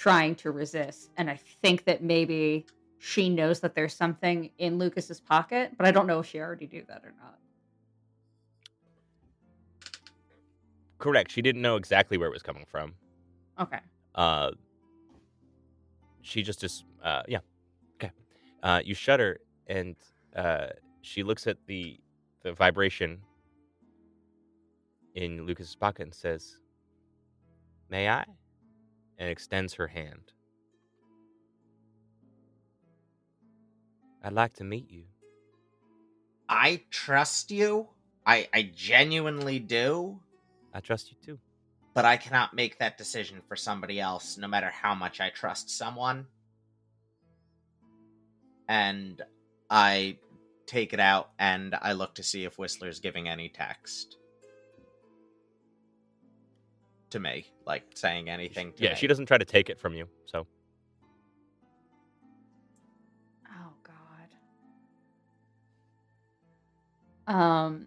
trying 0.00 0.34
to 0.34 0.50
resist 0.50 1.10
and 1.18 1.28
i 1.28 1.38
think 1.62 1.84
that 1.84 2.02
maybe 2.02 2.64
she 2.98 3.28
knows 3.28 3.60
that 3.60 3.74
there's 3.74 3.94
something 3.94 4.50
in 4.56 4.78
lucas's 4.78 5.20
pocket 5.20 5.72
but 5.76 5.86
i 5.86 5.90
don't 5.90 6.06
know 6.06 6.20
if 6.20 6.26
she 6.26 6.38
already 6.38 6.68
knew 6.72 6.84
that 6.88 7.02
or 7.04 7.12
not 7.22 7.36
Correct. 10.98 11.32
She 11.32 11.40
didn't 11.40 11.62
know 11.62 11.76
exactly 11.76 12.18
where 12.18 12.28
it 12.28 12.32
was 12.32 12.42
coming 12.42 12.66
from. 12.70 12.92
okay 13.58 13.78
Uh, 14.14 14.50
she 16.20 16.42
just 16.42 16.62
is. 16.62 16.84
Uh, 17.02 17.22
yeah. 17.26 17.38
Okay. 17.96 18.12
Uh, 18.62 18.82
you 18.84 18.94
shudder, 18.94 19.40
and 19.66 19.96
uh, 20.36 20.66
she 21.00 21.22
looks 21.22 21.46
at 21.46 21.56
the 21.66 21.98
the 22.42 22.52
vibration 22.52 23.18
in 25.14 25.46
Lucas's 25.46 25.74
pocket 25.74 26.02
and 26.02 26.14
says, 26.14 26.58
"May 27.88 28.08
I?" 28.10 28.24
And 29.20 29.30
extends 29.30 29.74
her 29.74 29.88
hand. 29.88 30.32
I'd 34.24 34.32
like 34.34 34.54
to 34.54 34.64
meet 34.64 34.90
you. 34.90 35.04
I 36.48 36.82
trust 36.90 37.50
you. 37.52 37.88
I 38.26 38.48
I 38.54 38.70
genuinely 38.74 39.58
do, 39.60 40.20
I 40.74 40.80
trust 40.80 41.10
you 41.12 41.16
too. 41.24 41.38
but 41.94 42.04
I 42.04 42.16
cannot 42.16 42.54
make 42.54 42.78
that 42.78 42.98
decision 42.98 43.42
for 43.48 43.56
somebody 43.56 44.00
else, 44.00 44.38
no 44.38 44.48
matter 44.48 44.70
how 44.70 44.94
much 44.94 45.20
I 45.20 45.30
trust 45.30 45.70
someone. 45.70 46.26
And 48.68 49.22
I 49.70 50.18
take 50.66 50.92
it 50.92 51.00
out 51.00 51.30
and 51.38 51.74
I 51.82 51.92
look 51.92 52.14
to 52.16 52.22
see 52.22 52.44
if 52.44 52.58
Whistler's 52.58 53.00
giving 53.00 53.28
any 53.28 53.48
text 53.48 54.18
to 57.10 57.20
me, 57.20 57.46
like 57.66 57.84
saying 57.94 58.28
anything 58.28 58.72
to 58.72 58.82
yeah, 58.82 58.90
me. 58.90 58.96
she 58.96 59.06
doesn't 59.06 59.26
try 59.26 59.38
to 59.38 59.44
take 59.44 59.68
it 59.68 59.78
from 59.78 59.94
you. 59.94 60.06
So 60.26 60.46
oh 63.48 63.72
god 67.26 67.32
um 67.34 67.86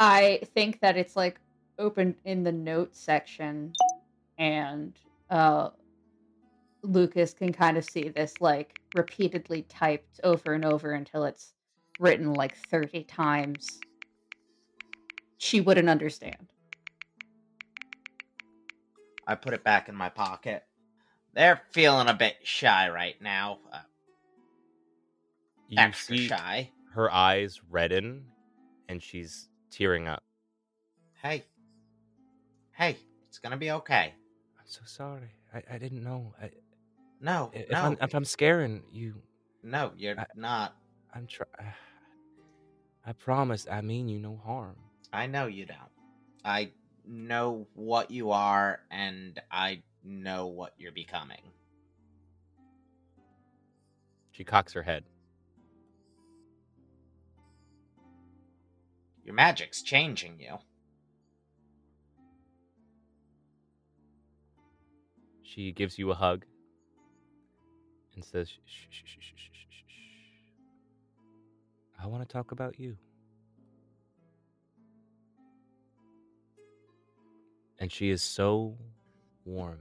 I 0.00 0.40
think 0.54 0.80
that 0.80 0.96
it's 0.96 1.14
like 1.14 1.40
open 1.78 2.16
in 2.24 2.42
the 2.42 2.52
notes 2.52 2.98
section 2.98 3.72
and 4.38 4.98
uh 5.30 5.70
Lucas 6.82 7.32
can 7.32 7.52
kind 7.52 7.76
of 7.78 7.84
see 7.84 8.08
this 8.08 8.34
like 8.40 8.78
repeatedly 8.94 9.62
typed 9.62 10.20
over 10.24 10.52
and 10.54 10.64
over 10.64 10.92
until 10.92 11.24
it's 11.24 11.52
written 12.00 12.34
like 12.34 12.56
30 12.56 13.04
times. 13.04 13.80
She 15.38 15.60
wouldn't 15.60 15.88
understand. 15.88 16.48
I 19.26 19.34
put 19.34 19.54
it 19.54 19.64
back 19.64 19.88
in 19.88 19.94
my 19.94 20.08
pocket. 20.08 20.64
They're 21.34 21.62
feeling 21.70 22.08
a 22.08 22.14
bit 22.14 22.36
shy 22.42 22.88
right 22.90 23.20
now. 23.20 23.58
Uh, 23.72 23.78
you 25.68 25.78
extra 25.78 26.16
see 26.16 26.26
shy. 26.26 26.70
her 26.94 27.10
eyes 27.10 27.60
redden, 27.70 28.24
and 28.88 29.02
she's 29.02 29.48
tearing 29.70 30.08
up. 30.08 30.22
Hey. 31.22 31.44
Hey, 32.72 32.96
it's 33.28 33.38
gonna 33.38 33.56
be 33.56 33.70
okay. 33.70 34.12
I'm 34.58 34.66
so 34.66 34.80
sorry. 34.84 35.30
I, 35.54 35.62
I 35.74 35.78
didn't 35.78 36.02
know. 36.02 36.34
I, 36.42 36.50
No, 37.22 37.50
if, 37.54 37.70
no, 37.70 37.78
I'm, 37.78 37.96
if 38.02 38.14
I'm 38.14 38.24
scaring 38.24 38.82
you, 38.90 39.14
no, 39.62 39.92
you're 39.96 40.18
I- 40.18 40.26
not. 40.34 40.76
I'm 41.14 41.26
try. 41.28 41.46
I 43.06 43.12
promise. 43.12 43.66
I 43.70 43.80
mean 43.80 44.08
you 44.08 44.18
no 44.18 44.36
harm. 44.44 44.76
I 45.12 45.26
know 45.26 45.46
you 45.46 45.64
don't. 45.66 45.78
I 46.44 46.72
know 47.06 47.66
what 47.74 48.10
you 48.10 48.32
are, 48.32 48.80
and 48.90 49.40
I 49.50 49.82
know 50.02 50.46
what 50.46 50.74
you're 50.78 50.92
becoming. 50.92 51.42
She 54.32 54.42
cocks 54.42 54.72
her 54.72 54.82
head. 54.82 55.04
Your 59.24 59.34
magic's 59.34 59.82
changing 59.82 60.40
you. 60.40 60.58
She 65.44 65.70
gives 65.70 65.98
you 65.98 66.10
a 66.10 66.14
hug 66.14 66.44
and 68.22 68.30
says, 68.30 68.48
shh, 68.48 68.86
shh, 68.90 69.02
shh, 69.04 69.18
shh, 69.20 69.34
shh, 69.34 69.50
shh, 69.52 69.82
shh. 69.86 71.22
I 72.00 72.06
want 72.06 72.26
to 72.26 72.32
talk 72.32 72.52
about 72.52 72.78
you. 72.78 72.96
And 77.78 77.90
she 77.90 78.10
is 78.10 78.22
so 78.22 78.76
warm. 79.44 79.80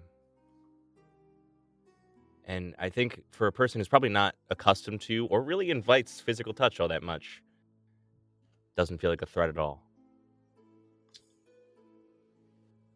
And 2.46 2.74
I 2.80 2.90
think 2.90 3.22
for 3.30 3.46
a 3.46 3.52
person 3.52 3.80
who's 3.80 3.88
probably 3.88 4.10
not 4.10 4.36
accustomed 4.50 5.02
to 5.02 5.28
or 5.28 5.44
really 5.44 5.70
invites 5.70 6.20
physical 6.20 6.54
touch 6.54 6.80
all 6.80 6.88
that 6.88 7.04
much, 7.04 7.44
doesn't 8.76 9.00
feel 9.00 9.12
like 9.12 9.22
a 9.22 9.28
threat 9.28 9.50
at 9.50 9.58
all. 9.60 9.84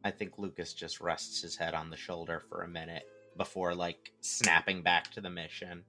I 0.04 0.10
think 0.10 0.40
Lucas 0.40 0.74
just 0.74 1.02
rests 1.02 1.42
his 1.42 1.56
head 1.56 1.76
on 1.76 1.90
the 1.90 1.98
shoulder 1.98 2.44
for 2.50 2.64
a 2.64 2.68
minute 2.68 3.06
before, 3.38 3.76
like, 3.76 4.12
snapping 4.22 4.82
back 4.82 5.12
to 5.12 5.22
the 5.22 5.30
mission. 5.30 5.84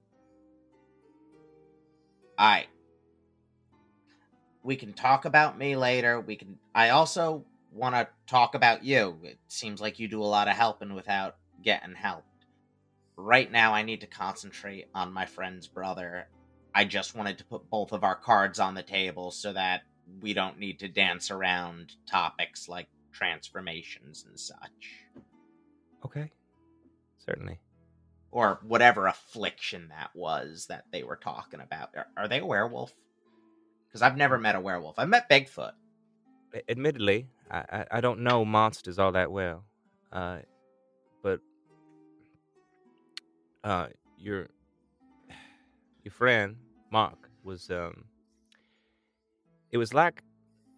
I. 2.37 2.67
We 4.63 4.75
can 4.75 4.93
talk 4.93 5.25
about 5.25 5.57
me 5.57 5.75
later. 5.75 6.19
We 6.19 6.35
can. 6.35 6.57
I 6.75 6.89
also 6.89 7.45
want 7.71 7.95
to 7.95 8.07
talk 8.27 8.55
about 8.55 8.83
you. 8.83 9.17
It 9.23 9.39
seems 9.47 9.81
like 9.81 9.99
you 9.99 10.07
do 10.07 10.21
a 10.21 10.25
lot 10.25 10.47
of 10.47 10.55
helping 10.55 10.93
without 10.93 11.35
getting 11.63 11.95
helped. 11.95 12.25
Right 13.15 13.51
now, 13.51 13.73
I 13.73 13.81
need 13.81 14.01
to 14.01 14.07
concentrate 14.07 14.87
on 14.93 15.11
my 15.11 15.25
friend's 15.25 15.67
brother. 15.67 16.27
I 16.75 16.85
just 16.85 17.15
wanted 17.15 17.39
to 17.39 17.45
put 17.45 17.69
both 17.69 17.91
of 17.91 18.03
our 18.03 18.15
cards 18.15 18.59
on 18.59 18.75
the 18.75 18.83
table 18.83 19.31
so 19.31 19.53
that 19.53 19.81
we 20.21 20.33
don't 20.33 20.59
need 20.59 20.79
to 20.79 20.87
dance 20.87 21.31
around 21.31 21.93
topics 22.09 22.69
like 22.69 22.87
transformations 23.11 24.25
and 24.27 24.39
such. 24.39 25.05
Okay. 26.05 26.31
Certainly. 27.27 27.59
Or 28.31 28.59
whatever 28.63 29.07
affliction 29.07 29.89
that 29.89 30.11
was 30.15 30.65
that 30.69 30.85
they 30.91 31.03
were 31.03 31.15
talking 31.15 31.59
about. 31.61 31.89
Are, 31.95 32.07
are 32.15 32.27
they 32.27 32.39
a 32.39 32.45
werewolf? 32.45 32.93
Because 33.87 34.01
I've 34.01 34.17
never 34.17 34.37
met 34.37 34.55
a 34.55 34.59
werewolf. 34.61 34.99
I've 34.99 35.09
met 35.09 35.29
Bigfoot. 35.29 35.71
Admittedly, 36.69 37.27
I, 37.51 37.57
I, 37.57 37.85
I 37.91 38.01
don't 38.01 38.21
know 38.21 38.45
monsters 38.45 38.99
all 38.99 39.11
that 39.13 39.31
well. 39.31 39.63
Uh, 40.11 40.39
but 41.21 41.39
uh, 43.63 43.87
your 44.17 44.47
your 46.03 46.11
friend 46.11 46.55
Mark 46.91 47.29
was 47.43 47.69
um. 47.69 48.05
It 49.71 49.77
was 49.77 49.93
like, 49.93 50.23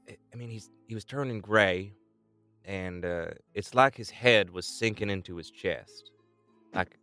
I- 0.10 0.18
I 0.34 0.36
mean, 0.36 0.50
he's 0.50 0.70
he 0.88 0.96
was 0.96 1.06
turning 1.06 1.40
gray, 1.42 1.94
and 2.66 3.06
uh, 3.06 3.28
it's 3.54 3.76
like 3.76 3.96
his 3.96 4.10
head 4.10 4.50
was 4.50 4.66
sinking 4.66 5.10
into 5.12 5.36
his 5.36 5.52
chest, 5.52 6.12
like 6.74 6.98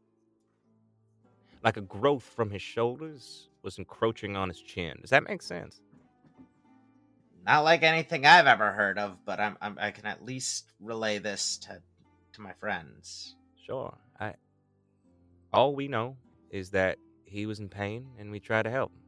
like 1.62 1.76
a 1.76 1.82
growth 1.82 2.22
from 2.22 2.50
his 2.50 2.62
shoulders 2.62 3.48
was 3.62 3.78
encroaching 3.78 4.36
on 4.36 4.48
his 4.48 4.60
chin. 4.60 4.96
Does 5.00 5.10
that 5.10 5.24
make 5.28 5.42
sense? 5.42 5.80
Not 7.44 7.64
like 7.64 7.82
anything 7.82 8.26
I've 8.26 8.46
ever 8.46 8.72
heard 8.72 8.98
of, 8.98 9.24
but 9.24 9.40
I'm, 9.40 9.56
I'm 9.60 9.78
I 9.80 9.90
can 9.90 10.06
at 10.06 10.24
least 10.24 10.72
relay 10.80 11.18
this 11.18 11.58
to 11.58 11.80
to 12.34 12.40
my 12.40 12.52
friends. 12.54 13.36
Sure. 13.64 13.96
I 14.20 14.34
all 15.52 15.74
we 15.74 15.88
know 15.88 16.16
is 16.50 16.70
that 16.70 16.98
he 17.24 17.46
was 17.46 17.58
in 17.58 17.68
pain 17.68 18.06
and 18.18 18.30
we 18.30 18.40
tried 18.40 18.62
to 18.62 18.70
help 18.70 18.92
him. 18.92 19.02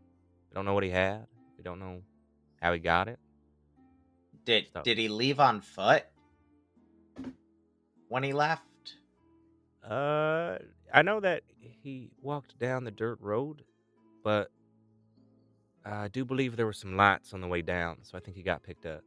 We 0.51 0.55
don't 0.55 0.65
know 0.65 0.75
what 0.75 0.85
he 0.85 0.91
had. 0.91 1.27
We 1.57 1.63
don't 1.63 1.79
know 1.79 2.03
how 2.61 2.73
he 2.73 2.79
got 2.79 3.09
it. 3.09 3.19
Did 4.45 4.67
Stop. 4.69 4.85
did 4.85 4.99
he 4.99 5.09
leave 5.09 5.41
on 5.41 5.61
foot 5.61 6.05
when 8.09 8.23
he 8.23 8.33
left? 8.33 8.63
Uh 9.89 10.59
I 10.93 11.03
know 11.03 11.21
that 11.21 11.43
he 11.83 12.11
walked 12.23 12.59
down 12.59 12.85
the 12.85 12.91
dirt 12.91 13.19
road, 13.21 13.65
but 14.23 14.51
I 15.85 16.09
do 16.09 16.25
believe 16.25 16.57
there 16.57 16.67
were 16.67 16.73
some 16.73 16.97
lights 16.97 17.33
on 17.33 17.41
the 17.41 17.47
way 17.47 17.63
down, 17.63 17.99
so 18.03 18.17
I 18.19 18.21
think 18.21 18.37
he 18.37 18.43
got 18.43 18.63
picked 18.63 18.87
up. 18.87 19.03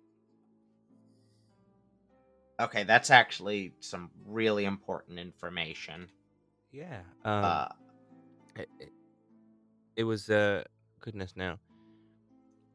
Okay, 2.60 2.84
that's 2.84 3.10
actually 3.10 3.74
some 3.80 4.12
really 4.26 4.66
important 4.66 5.20
information. 5.20 6.10
Yeah. 6.72 7.02
Um, 7.26 7.44
uh, 7.44 7.68
it, 8.56 8.70
it, 8.80 8.90
it 9.98 10.04
was 10.04 10.30
uh 10.30 10.64
goodness 11.00 11.34
now 11.36 11.60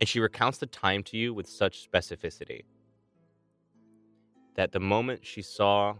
and 0.00 0.08
she 0.08 0.20
recounts 0.20 0.58
the 0.58 0.66
time 0.66 1.02
to 1.04 1.16
you 1.16 1.32
with 1.32 1.48
such 1.48 1.88
specificity 1.90 2.64
that 4.54 4.72
the 4.72 4.80
moment 4.80 5.24
she 5.24 5.42
saw 5.42 5.94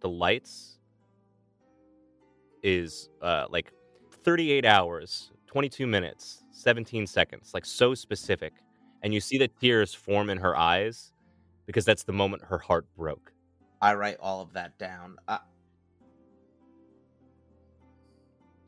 the 0.00 0.08
lights 0.08 0.78
is 2.62 3.08
uh, 3.20 3.46
like 3.50 3.72
38 4.24 4.64
hours, 4.64 5.32
22 5.46 5.86
minutes, 5.86 6.44
17 6.52 7.06
seconds, 7.06 7.50
like 7.54 7.64
so 7.64 7.94
specific. 7.94 8.52
And 9.02 9.12
you 9.12 9.20
see 9.20 9.38
the 9.38 9.48
tears 9.48 9.92
form 9.92 10.30
in 10.30 10.38
her 10.38 10.56
eyes 10.56 11.12
because 11.66 11.84
that's 11.84 12.04
the 12.04 12.12
moment 12.12 12.44
her 12.44 12.58
heart 12.58 12.86
broke. 12.96 13.32
I 13.80 13.94
write 13.94 14.18
all 14.20 14.40
of 14.42 14.52
that 14.52 14.78
down. 14.78 15.16
Uh, 15.26 15.38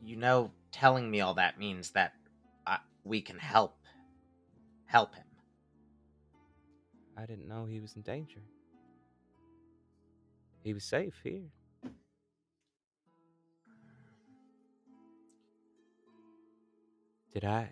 you 0.03 0.17
know, 0.17 0.51
telling 0.71 1.09
me 1.09 1.21
all 1.21 1.33
that 1.35 1.57
means 1.57 1.91
that 1.91 2.13
uh, 2.67 2.77
we 3.03 3.21
can 3.21 3.39
help. 3.39 3.77
Help 4.87 5.15
him. 5.15 5.23
I 7.17 7.25
didn't 7.25 7.47
know 7.47 7.65
he 7.65 7.79
was 7.79 7.95
in 7.95 8.01
danger. 8.01 8.41
He 10.63 10.73
was 10.73 10.83
safe 10.83 11.15
here. 11.23 11.43
Did 17.35 17.43
I 17.43 17.69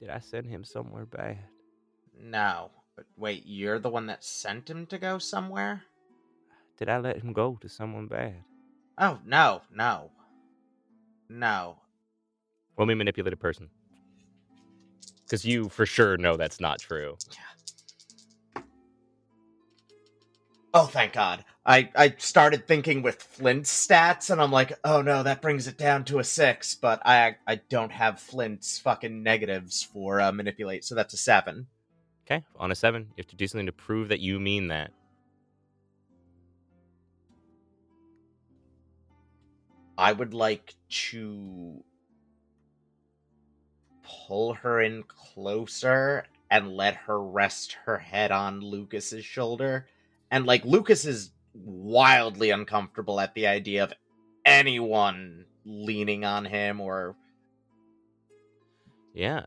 did 0.00 0.10
I 0.10 0.18
send 0.18 0.46
him 0.48 0.64
somewhere 0.64 1.06
bad? 1.06 1.38
No. 2.20 2.72
But 2.96 3.06
wait, 3.16 3.44
you're 3.46 3.78
the 3.78 3.88
one 3.88 4.06
that 4.06 4.24
sent 4.24 4.68
him 4.68 4.84
to 4.86 4.98
go 4.98 5.18
somewhere? 5.18 5.84
Did 6.76 6.88
I 6.88 6.98
let 6.98 7.18
him 7.18 7.32
go 7.32 7.56
to 7.60 7.68
someone 7.68 8.08
bad? 8.08 8.42
Oh, 8.98 9.20
no, 9.24 9.62
no. 9.72 10.10
No. 11.28 11.76
Roll 12.76 12.88
me 12.88 12.94
manipulate 12.94 13.32
a 13.32 13.36
person. 13.36 13.70
Because 15.22 15.44
you 15.44 15.68
for 15.68 15.86
sure 15.86 16.16
know 16.16 16.36
that's 16.36 16.58
not 16.58 16.80
true. 16.80 17.16
Yeah. 17.30 18.62
Oh, 20.74 20.86
thank 20.86 21.12
God. 21.12 21.44
I, 21.68 21.90
I 21.94 22.14
started 22.16 22.66
thinking 22.66 23.02
with 23.02 23.22
Flint's 23.22 23.86
stats, 23.86 24.30
and 24.30 24.40
I'm 24.40 24.50
like, 24.50 24.72
oh 24.84 25.02
no, 25.02 25.22
that 25.22 25.42
brings 25.42 25.66
it 25.66 25.76
down 25.76 26.02
to 26.04 26.18
a 26.18 26.24
six, 26.24 26.74
but 26.74 27.06
I 27.06 27.36
I 27.46 27.56
don't 27.68 27.92
have 27.92 28.18
Flint's 28.18 28.78
fucking 28.78 29.22
negatives 29.22 29.82
for 29.82 30.18
uh, 30.18 30.32
manipulate, 30.32 30.86
so 30.86 30.94
that's 30.94 31.12
a 31.12 31.18
seven. 31.18 31.66
Okay, 32.26 32.42
on 32.56 32.72
a 32.72 32.74
seven, 32.74 33.02
you 33.02 33.14
have 33.18 33.26
to 33.26 33.36
do 33.36 33.46
something 33.46 33.66
to 33.66 33.72
prove 33.72 34.08
that 34.08 34.20
you 34.20 34.40
mean 34.40 34.68
that. 34.68 34.92
I 39.98 40.12
would 40.12 40.32
like 40.32 40.74
to 41.10 41.84
pull 44.02 44.54
her 44.54 44.80
in 44.80 45.02
closer 45.02 46.24
and 46.50 46.72
let 46.72 46.94
her 46.94 47.20
rest 47.20 47.76
her 47.84 47.98
head 47.98 48.32
on 48.32 48.60
Lucas's 48.60 49.24
shoulder. 49.26 49.86
And 50.30 50.46
like 50.46 50.64
Lucas 50.64 51.04
is 51.04 51.32
wildly 51.64 52.50
uncomfortable 52.50 53.20
at 53.20 53.34
the 53.34 53.46
idea 53.46 53.84
of 53.84 53.92
anyone 54.44 55.44
leaning 55.64 56.24
on 56.24 56.44
him 56.44 56.80
or 56.80 57.16
Yeah. 59.14 59.46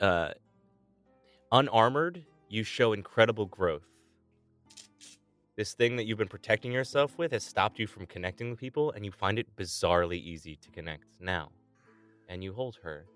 Uh, 0.00 0.32
unarmored, 1.52 2.24
you 2.48 2.64
show 2.64 2.92
incredible 2.92 3.46
growth. 3.46 3.86
This 5.56 5.74
thing 5.74 5.96
that 5.96 6.04
you've 6.04 6.18
been 6.18 6.28
protecting 6.28 6.72
yourself 6.72 7.16
with 7.16 7.32
has 7.32 7.44
stopped 7.44 7.78
you 7.78 7.86
from 7.86 8.06
connecting 8.06 8.50
with 8.50 8.58
people, 8.58 8.90
and 8.92 9.04
you 9.04 9.12
find 9.12 9.38
it 9.38 9.54
bizarrely 9.56 10.18
easy 10.18 10.56
to 10.56 10.70
connect 10.70 11.04
now. 11.20 11.50
And 12.28 12.42
you 12.42 12.52
hold 12.52 12.78
her, 12.82 13.06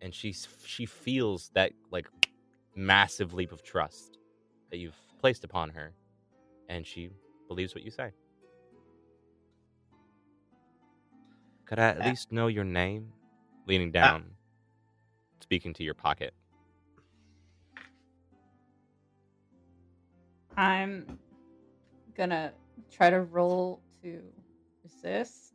and 0.00 0.14
she 0.14 0.34
she 0.64 0.86
feels 0.86 1.50
that 1.54 1.72
like 1.90 2.08
massive 2.74 3.34
leap 3.34 3.52
of 3.52 3.62
trust 3.62 4.18
that 4.70 4.78
you've 4.78 5.00
placed 5.18 5.44
upon 5.44 5.70
her, 5.70 5.92
and 6.68 6.86
she 6.86 7.10
believes 7.50 7.74
what 7.74 7.82
you 7.84 7.90
say. 7.90 8.12
Could 11.66 11.80
I 11.80 11.88
at 11.88 12.00
Uh, 12.00 12.04
least 12.04 12.30
know 12.32 12.46
your 12.46 12.64
name? 12.64 13.12
Leaning 13.66 13.90
down, 13.92 14.30
speaking 15.40 15.74
to 15.74 15.84
your 15.84 15.94
pocket. 15.94 16.32
I'm 20.56 21.18
gonna 22.16 22.52
try 22.90 23.10
to 23.10 23.20
roll 23.22 23.82
to 24.02 24.22
resist. 24.84 25.54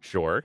Sure. 0.00 0.44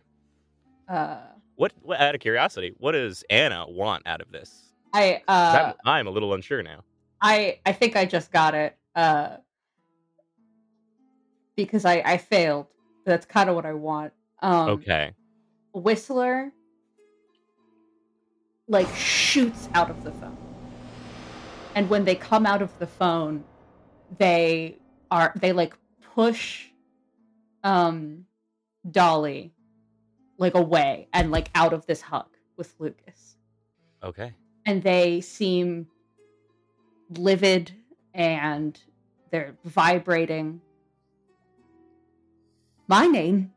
Uh, 0.87 1.17
What, 1.55 1.73
what? 1.81 1.99
Out 1.99 2.13
of 2.15 2.21
curiosity, 2.21 2.73
what 2.77 2.91
does 2.93 3.23
Anna 3.29 3.65
want 3.67 4.03
out 4.05 4.21
of 4.21 4.31
this? 4.31 4.73
I 4.93 5.23
'Cause 5.27 5.55
uh, 5.55 5.73
I'm, 5.85 5.89
I'm 5.99 6.07
a 6.07 6.11
little 6.11 6.33
unsure 6.33 6.61
now. 6.63 6.83
I 7.21 7.59
I 7.65 7.73
think 7.73 7.95
I 7.95 8.05
just 8.05 8.31
got 8.31 8.53
it. 8.55 8.77
Uh, 8.95 9.37
because 11.55 11.85
I 11.85 12.01
I 12.05 12.17
failed. 12.17 12.67
That's 13.05 13.25
kind 13.25 13.49
of 13.49 13.55
what 13.55 13.65
I 13.65 13.73
want. 13.73 14.13
Um, 14.41 14.69
okay. 14.69 15.13
Whistler 15.73 16.51
like 18.67 18.93
shoots 18.95 19.67
out 19.73 19.89
of 19.89 20.03
the 20.03 20.11
phone. 20.11 20.37
And 21.75 21.89
when 21.89 22.05
they 22.05 22.15
come 22.15 22.45
out 22.45 22.61
of 22.61 22.77
the 22.79 22.87
phone, 22.87 23.43
they 24.17 24.77
are 25.11 25.33
they 25.35 25.53
like 25.53 25.75
push 26.13 26.67
um 27.63 28.25
Dolly 28.89 29.53
like 30.37 30.55
away 30.55 31.07
and 31.13 31.31
like 31.31 31.49
out 31.55 31.73
of 31.73 31.85
this 31.85 32.01
hug 32.01 32.27
with 32.57 32.73
Lucas. 32.79 33.37
Okay. 34.03 34.33
And 34.65 34.81
they 34.83 35.21
seem 35.21 35.87
livid 37.17 37.71
and 38.13 38.79
they're 39.31 39.55
vibrating. 39.63 40.61
My 42.87 43.07
name 43.07 43.51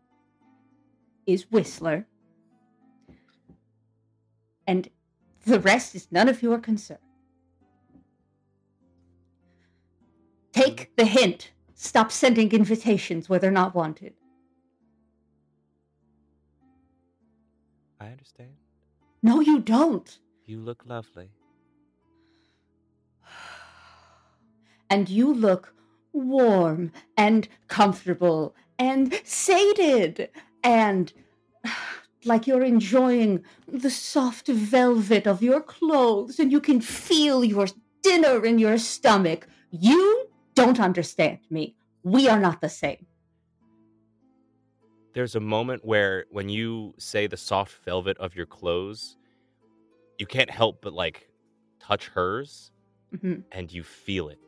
is 1.26 1.50
Whistler. 1.50 2.06
And 4.66 4.88
the 5.44 5.60
rest 5.60 5.94
is 5.94 6.08
none 6.10 6.28
of 6.28 6.42
your 6.42 6.58
concern. 6.58 6.98
Take 10.52 10.94
the 10.96 11.04
hint. 11.04 11.52
Stop 11.74 12.10
sending 12.10 12.50
invitations 12.52 13.28
where 13.28 13.38
they're 13.38 13.50
not 13.50 13.74
wanted. 13.74 14.14
I 18.00 18.06
understand. 18.06 18.52
No, 19.22 19.40
you 19.40 19.60
don't. 19.60 20.18
You 20.44 20.60
look 20.60 20.82
lovely. 20.86 21.30
And 24.88 25.08
you 25.08 25.34
look 25.34 25.74
warm 26.12 26.92
and 27.16 27.48
comfortable 27.66 28.54
and 28.78 29.20
sated 29.24 30.30
and 30.62 31.12
like 32.24 32.46
you're 32.46 32.64
enjoying 32.64 33.44
the 33.68 33.90
soft 33.90 34.48
velvet 34.48 35.26
of 35.26 35.42
your 35.42 35.60
clothes 35.60 36.38
and 36.38 36.50
you 36.50 36.60
can 36.60 36.80
feel 36.80 37.44
your 37.44 37.66
dinner 38.02 38.44
in 38.44 38.58
your 38.58 38.78
stomach. 38.78 39.46
You 39.70 40.28
don't 40.54 40.80
understand 40.80 41.38
me. 41.50 41.76
We 42.02 42.28
are 42.28 42.40
not 42.40 42.60
the 42.60 42.68
same. 42.68 43.06
There's 45.12 45.34
a 45.34 45.40
moment 45.40 45.84
where 45.84 46.24
when 46.30 46.48
you 46.48 46.94
say 46.98 47.26
the 47.26 47.36
soft 47.36 47.72
velvet 47.84 48.18
of 48.18 48.34
your 48.36 48.46
clothes, 48.46 49.16
you 50.18 50.26
can't 50.26 50.50
help 50.50 50.82
but 50.82 50.92
like 50.92 51.28
touch 51.80 52.08
hers 52.08 52.70
Mhm. 53.14 53.44
and 53.52 53.72
you 53.72 53.82
feel 53.82 54.28
it. 54.28 54.38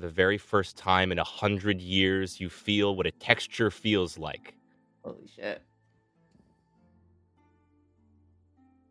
For 0.00 0.06
the 0.06 0.12
very 0.14 0.38
first 0.38 0.78
time 0.78 1.12
in 1.12 1.18
a 1.18 1.24
hundred 1.24 1.78
years, 1.78 2.40
you 2.40 2.48
feel 2.48 2.96
what 2.96 3.04
a 3.04 3.10
texture 3.10 3.70
feels 3.70 4.16
like. 4.16 4.54
Holy 5.04 5.26
shit. 5.26 5.62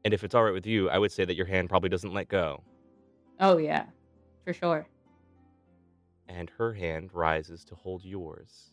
And 0.05 0.13
if 0.13 0.23
it's 0.23 0.35
all 0.35 0.43
right 0.43 0.53
with 0.53 0.67
you, 0.67 0.87
I 0.87 0.99
would 0.99 1.11
say 1.11 1.25
that 1.25 1.33
your 1.33 1.47
hand 1.47 1.67
probably 1.67 1.89
doesn't 1.89 2.13
let 2.13 2.27
go. 2.27 2.61
Oh, 3.39 3.57
yeah, 3.57 3.85
for 4.45 4.53
sure. 4.53 4.85
And 6.27 6.51
her 6.59 6.73
hand 6.73 7.09
rises 7.11 7.65
to 7.65 7.73
hold 7.73 8.05
yours. 8.05 8.71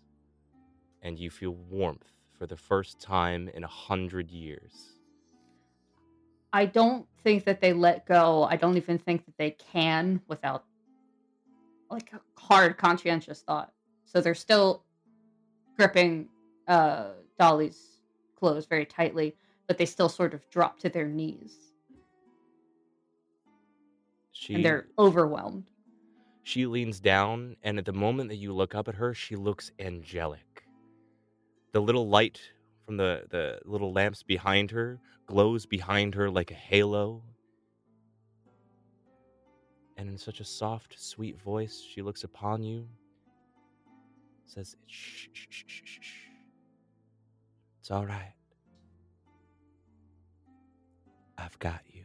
And 1.00 1.18
you 1.18 1.30
feel 1.30 1.52
warmth 1.52 2.12
for 2.38 2.46
the 2.46 2.58
first 2.58 3.00
time 3.00 3.48
in 3.54 3.64
a 3.64 3.66
hundred 3.66 4.30
years. 4.30 5.00
I 6.52 6.66
don't 6.66 7.06
think 7.24 7.44
that 7.44 7.62
they 7.62 7.72
let 7.72 8.04
go. 8.04 8.44
I 8.44 8.56
don't 8.56 8.76
even 8.76 8.98
think 8.98 9.24
that 9.24 9.38
they 9.38 9.52
can 9.52 10.20
without 10.28 10.66
like 11.90 12.12
a 12.12 12.20
hard 12.40 12.78
conscientious 12.78 13.42
thought. 13.42 13.72
So 14.04 14.20
they're 14.20 14.34
still 14.34 14.84
gripping 15.76 16.28
uh 16.68 17.08
Dolly's 17.38 18.00
clothes 18.38 18.66
very 18.66 18.86
tightly, 18.86 19.36
but 19.66 19.78
they 19.78 19.86
still 19.86 20.08
sort 20.08 20.34
of 20.34 20.48
drop 20.50 20.78
to 20.80 20.88
their 20.88 21.08
knees 21.08 21.72
She 24.32 24.54
and 24.54 24.64
they're 24.64 24.86
overwhelmed. 24.98 25.70
She 26.44 26.66
leans 26.66 27.00
down, 27.00 27.56
and 27.62 27.78
at 27.78 27.84
the 27.86 27.92
moment 27.92 28.28
that 28.28 28.36
you 28.36 28.52
look 28.52 28.74
up 28.74 28.86
at 28.86 28.94
her, 28.96 29.14
she 29.14 29.34
looks 29.34 29.72
angelic. 29.80 30.64
The 31.72 31.80
little 31.80 32.08
light 32.08 32.40
from 32.84 32.96
the, 32.98 33.24
the 33.30 33.60
little 33.64 33.92
lamps 33.92 34.22
behind 34.22 34.70
her 34.70 35.00
glows 35.26 35.66
behind 35.66 36.14
her 36.14 36.30
like 36.30 36.50
a 36.50 36.54
halo. 36.54 37.22
And 39.96 40.08
in 40.08 40.18
such 40.18 40.40
a 40.40 40.44
soft, 40.44 40.94
sweet 40.98 41.40
voice, 41.40 41.80
she 41.80 42.02
looks 42.02 42.24
upon 42.24 42.62
you 42.62 42.86
says, 44.46 44.76
shh, 44.86 45.28
shh, 45.32 45.46
shh, 45.50 45.64
shh, 45.66 45.98
shh. 46.00 46.10
It's 47.80 47.90
all 47.90 48.06
right. 48.06 48.32
I've 51.36 51.58
got 51.58 51.80
you. 51.92 52.02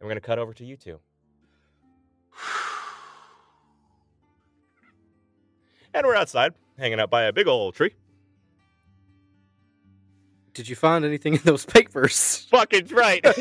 And 0.00 0.06
we're 0.06 0.08
going 0.08 0.16
to 0.16 0.20
cut 0.26 0.38
over 0.38 0.54
to 0.54 0.64
you 0.64 0.76
two. 0.76 0.98
And 5.94 6.06
we're 6.06 6.16
outside, 6.16 6.54
hanging 6.78 6.98
out 7.00 7.10
by 7.10 7.24
a 7.24 7.32
big 7.34 7.46
old 7.46 7.74
tree. 7.74 7.94
Did 10.54 10.68
you 10.68 10.76
find 10.76 11.04
anything 11.04 11.34
in 11.34 11.40
those 11.44 11.64
papers? 11.66 12.46
Fucking 12.50 12.88
right. 12.88 13.24
You've 13.24 13.34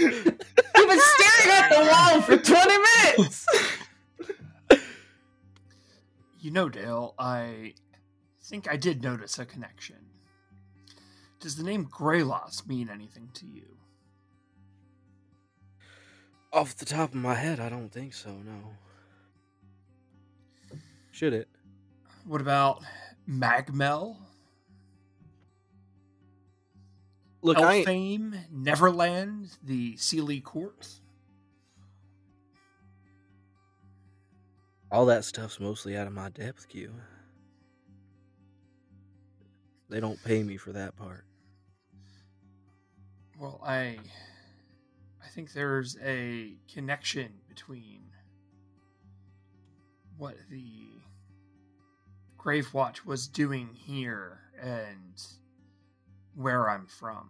been 0.00 1.00
staring 1.00 1.50
at 1.50 1.68
the 1.70 1.88
wall 1.90 2.22
for 2.22 2.36
20 2.36 2.72
minutes. 3.16 3.46
You 6.40 6.50
know, 6.52 6.68
Dale, 6.68 7.14
I 7.18 7.74
think 8.42 8.70
I 8.70 8.76
did 8.76 9.02
notice 9.02 9.38
a 9.38 9.44
connection. 9.44 9.96
Does 11.40 11.56
the 11.56 11.62
name 11.64 11.86
Greyloss 11.86 12.66
mean 12.66 12.88
anything 12.88 13.30
to 13.34 13.46
you? 13.46 13.76
Off 16.52 16.74
the 16.76 16.86
top 16.86 17.10
of 17.10 17.16
my 17.16 17.34
head, 17.34 17.60
I 17.60 17.68
don't 17.68 17.90
think 17.90 18.14
so. 18.14 18.30
No. 18.30 18.72
Should 21.12 21.34
it? 21.34 21.48
What 22.24 22.40
about 22.40 22.82
Mag 23.28 23.72
Mell? 23.72 24.18
Look, 27.42 27.58
I 27.58 27.84
Elfame, 27.84 28.50
Neverland, 28.50 29.58
the 29.62 29.94
Seelie 29.94 30.42
Court? 30.42 30.88
all 34.90 35.06
that 35.06 35.24
stuff's 35.24 35.60
mostly 35.60 35.96
out 35.96 36.06
of 36.06 36.12
my 36.12 36.30
depth, 36.30 36.68
Q. 36.68 36.92
They 39.90 40.00
don't 40.00 40.22
pay 40.24 40.42
me 40.42 40.56
for 40.56 40.72
that 40.72 40.96
part. 40.96 41.24
Well, 43.38 43.60
I 43.64 43.98
I 45.22 45.28
think 45.28 45.52
there's 45.52 45.96
a 46.02 46.54
connection 46.72 47.32
between 47.48 48.02
what 50.16 50.36
the 50.50 50.97
Grave 52.48 52.72
Watch 52.72 53.04
was 53.04 53.28
doing 53.28 53.68
here 53.74 54.40
and 54.58 55.22
where 56.34 56.70
I'm 56.70 56.86
from. 56.86 57.28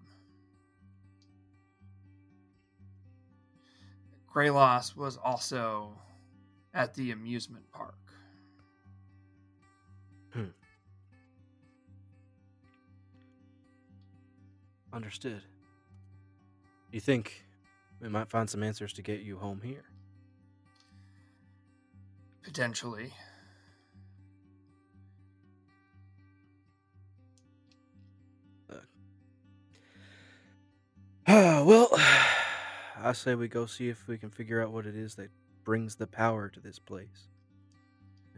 Greyloss 4.33 4.95
was 4.95 5.17
also 5.17 5.91
at 6.73 6.95
the 6.95 7.11
amusement 7.11 7.65
park. 7.73 7.99
Hmm. 10.31 10.51
Understood. 14.93 15.43
You 16.93 17.01
think 17.01 17.45
we 18.01 18.09
might 18.09 18.31
find 18.31 18.49
some 18.49 18.63
answers 18.63 18.93
to 18.93 19.03
get 19.03 19.23
you 19.23 19.37
home 19.37 19.63
here? 19.65 19.83
Potentially. 22.45 23.13
well, 31.67 31.91
I 32.97 33.13
say 33.13 33.35
we 33.35 33.49
go 33.49 33.67
see 33.67 33.91
if 33.91 34.09
we 34.09 34.17
can 34.17 34.31
figure 34.31 34.63
out 34.63 34.73
what 34.73 34.87
it 34.87 34.97
is 34.97 35.17
that 35.17 35.29
brings 35.63 35.97
the 35.97 36.07
power 36.07 36.49
to 36.49 36.59
this 36.59 36.79
place. 36.79 37.29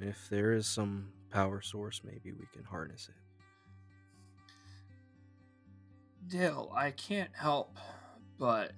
If 0.01 0.29
there 0.29 0.53
is 0.53 0.67
some 0.67 1.13
power 1.31 1.63
source, 1.63 2.01
maybe 2.05 2.33
we 2.33 2.47
can 2.53 2.65
harness 2.65 3.09
it. 3.09 3.15
Dale, 6.27 6.73
I 6.75 6.91
can't 6.91 7.31
help 7.33 7.77
but 8.41 8.73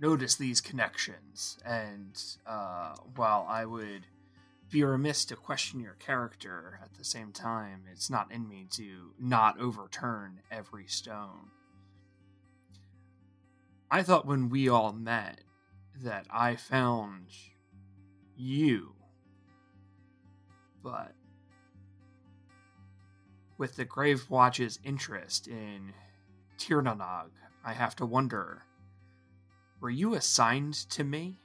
notice 0.00 0.36
these 0.36 0.62
connections, 0.62 1.58
and 1.62 2.18
uh, 2.46 2.94
while 3.14 3.44
I 3.46 3.66
would 3.66 4.06
be 4.70 4.84
remiss 4.84 5.26
to 5.26 5.36
question 5.36 5.80
your 5.80 5.96
character, 5.98 6.80
at 6.82 6.94
the 6.94 7.04
same 7.04 7.32
time, 7.32 7.82
it's 7.92 8.08
not 8.08 8.32
in 8.32 8.48
me 8.48 8.68
to 8.76 9.12
not 9.18 9.60
overturn 9.60 10.40
every 10.50 10.86
stone. 10.86 11.50
I 13.90 14.02
thought 14.04 14.26
when 14.26 14.50
we 14.50 14.68
all 14.68 14.92
met 14.92 15.40
that 16.02 16.26
I 16.30 16.54
found 16.54 17.26
you, 18.36 18.94
but 20.82 21.12
with 23.58 23.74
the 23.74 23.84
Grave 23.84 24.30
Watch's 24.30 24.78
interest 24.84 25.48
in 25.48 25.92
Tír 26.56 26.84
na 26.84 26.94
nÓg, 26.94 27.30
I 27.64 27.72
have 27.72 27.96
to 27.96 28.06
wonder 28.06 28.64
were 29.80 29.90
you 29.90 30.14
assigned 30.14 30.74
to 30.90 31.02
me? 31.02 31.40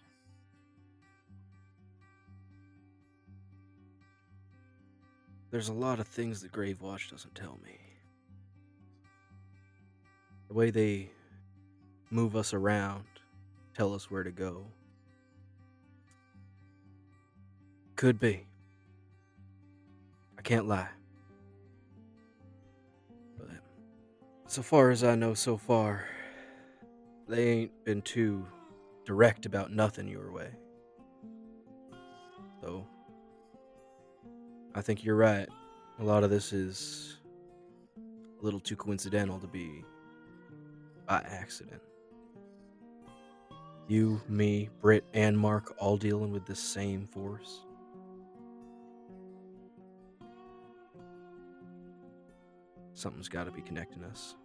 There's 5.52 5.70
a 5.70 5.74
lot 5.74 6.00
of 6.00 6.08
things 6.08 6.42
the 6.42 6.50
Grave 6.50 6.82
Watch 6.82 7.10
doesn't 7.10 7.34
tell 7.34 7.58
me. 7.64 7.80
The 10.50 10.54
way 10.54 10.70
they 10.70 11.12
move 12.10 12.36
us 12.36 12.54
around, 12.54 13.06
tell 13.76 13.94
us 13.94 14.10
where 14.10 14.24
to 14.24 14.32
go. 14.32 14.66
Could 17.96 18.20
be. 18.20 18.46
I 20.38 20.42
can't 20.42 20.68
lie. 20.68 20.90
But 23.38 23.48
so 24.48 24.62
far 24.62 24.92
as 24.92 25.04
I 25.04 25.16
know 25.16 25.34
so 25.34 25.58
far, 25.58 26.06
they 27.28 27.50
ain't 27.50 27.86
been 27.86 28.02
too 28.02 28.46
direct 29.06 29.46
about 29.46 29.72
nothing 29.72 30.08
your 30.08 30.32
way. 30.32 30.50
So, 32.62 32.86
I 34.74 34.82
think 34.82 35.04
you're 35.04 35.16
right. 35.16 35.48
A 36.00 36.04
lot 36.04 36.24
of 36.24 36.30
this 36.30 36.52
is 36.52 37.18
a 37.98 38.44
little 38.44 38.60
too 38.60 38.76
coincidental 38.76 39.40
to 39.40 39.48
be 39.48 39.84
by 41.08 41.24
accident. 41.28 41.82
You, 43.88 44.20
me, 44.28 44.70
Britt, 44.82 45.06
and 45.14 45.38
Mark 45.38 45.76
all 45.78 45.96
dealing 45.96 46.32
with 46.32 46.46
the 46.46 46.56
same 46.56 47.08
force. 47.08 47.62
Something's 52.96 53.30
got 53.30 53.44
to 53.44 53.52
be 53.52 53.62
connecting 53.62 54.04
us. 54.04 54.36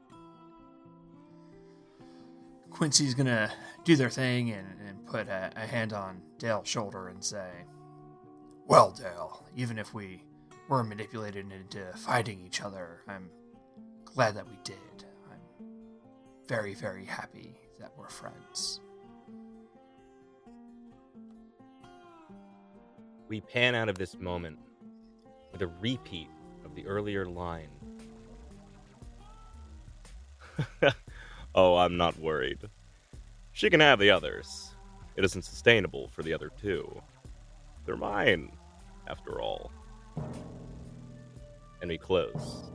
Quincy's 2.70 3.14
gonna 3.14 3.51
do 3.84 3.97
their 3.97 4.11
thing 4.11 4.51
and, 4.51 4.66
and 4.86 5.07
put 5.07 5.28
a, 5.28 5.51
a 5.57 5.66
hand 5.66 5.93
on 5.93 6.20
Dale's 6.38 6.68
shoulder 6.68 7.09
and 7.09 7.22
say, 7.22 7.49
Well, 8.66 8.91
Dale, 8.93 9.45
even 9.57 9.78
if 9.78 9.93
we 9.95 10.22
were 10.68 10.84
manipulated 10.84 11.51
into 11.53 11.84
fighting 11.97 12.41
each 12.47 12.62
other, 12.62 13.03
I'm 13.09 13.30
glad 14.05 14.34
that 14.36 14.49
we 14.49 14.59
did. 14.64 14.76
I'm 15.30 15.66
very, 16.47 16.74
very 16.74 17.05
happy 17.05 17.55
that 17.78 17.93
we're 17.97 18.09
friends. 18.09 18.80
We 23.31 23.41
pan 23.41 23.76
out 23.76 23.89
of 23.89 23.97
this 23.97 24.18
moment 24.18 24.59
with 25.53 25.62
a 25.62 25.68
repeat 25.68 26.26
of 26.64 26.74
the 26.74 26.85
earlier 26.85 27.24
line. 27.26 27.68
oh, 31.55 31.76
I'm 31.76 31.97
not 31.97 32.18
worried. 32.18 32.59
She 33.53 33.70
can 33.70 33.78
have 33.78 34.01
the 34.01 34.11
others. 34.11 34.74
It 35.14 35.24
isn't 35.24 35.45
sustainable 35.45 36.09
for 36.09 36.24
the 36.24 36.35
other 36.35 36.51
two. 36.61 37.01
They're 37.87 37.95
mine, 37.95 38.51
after 39.07 39.41
all. 39.41 39.70
And 41.81 41.89
we 41.89 41.99
close. 41.99 42.72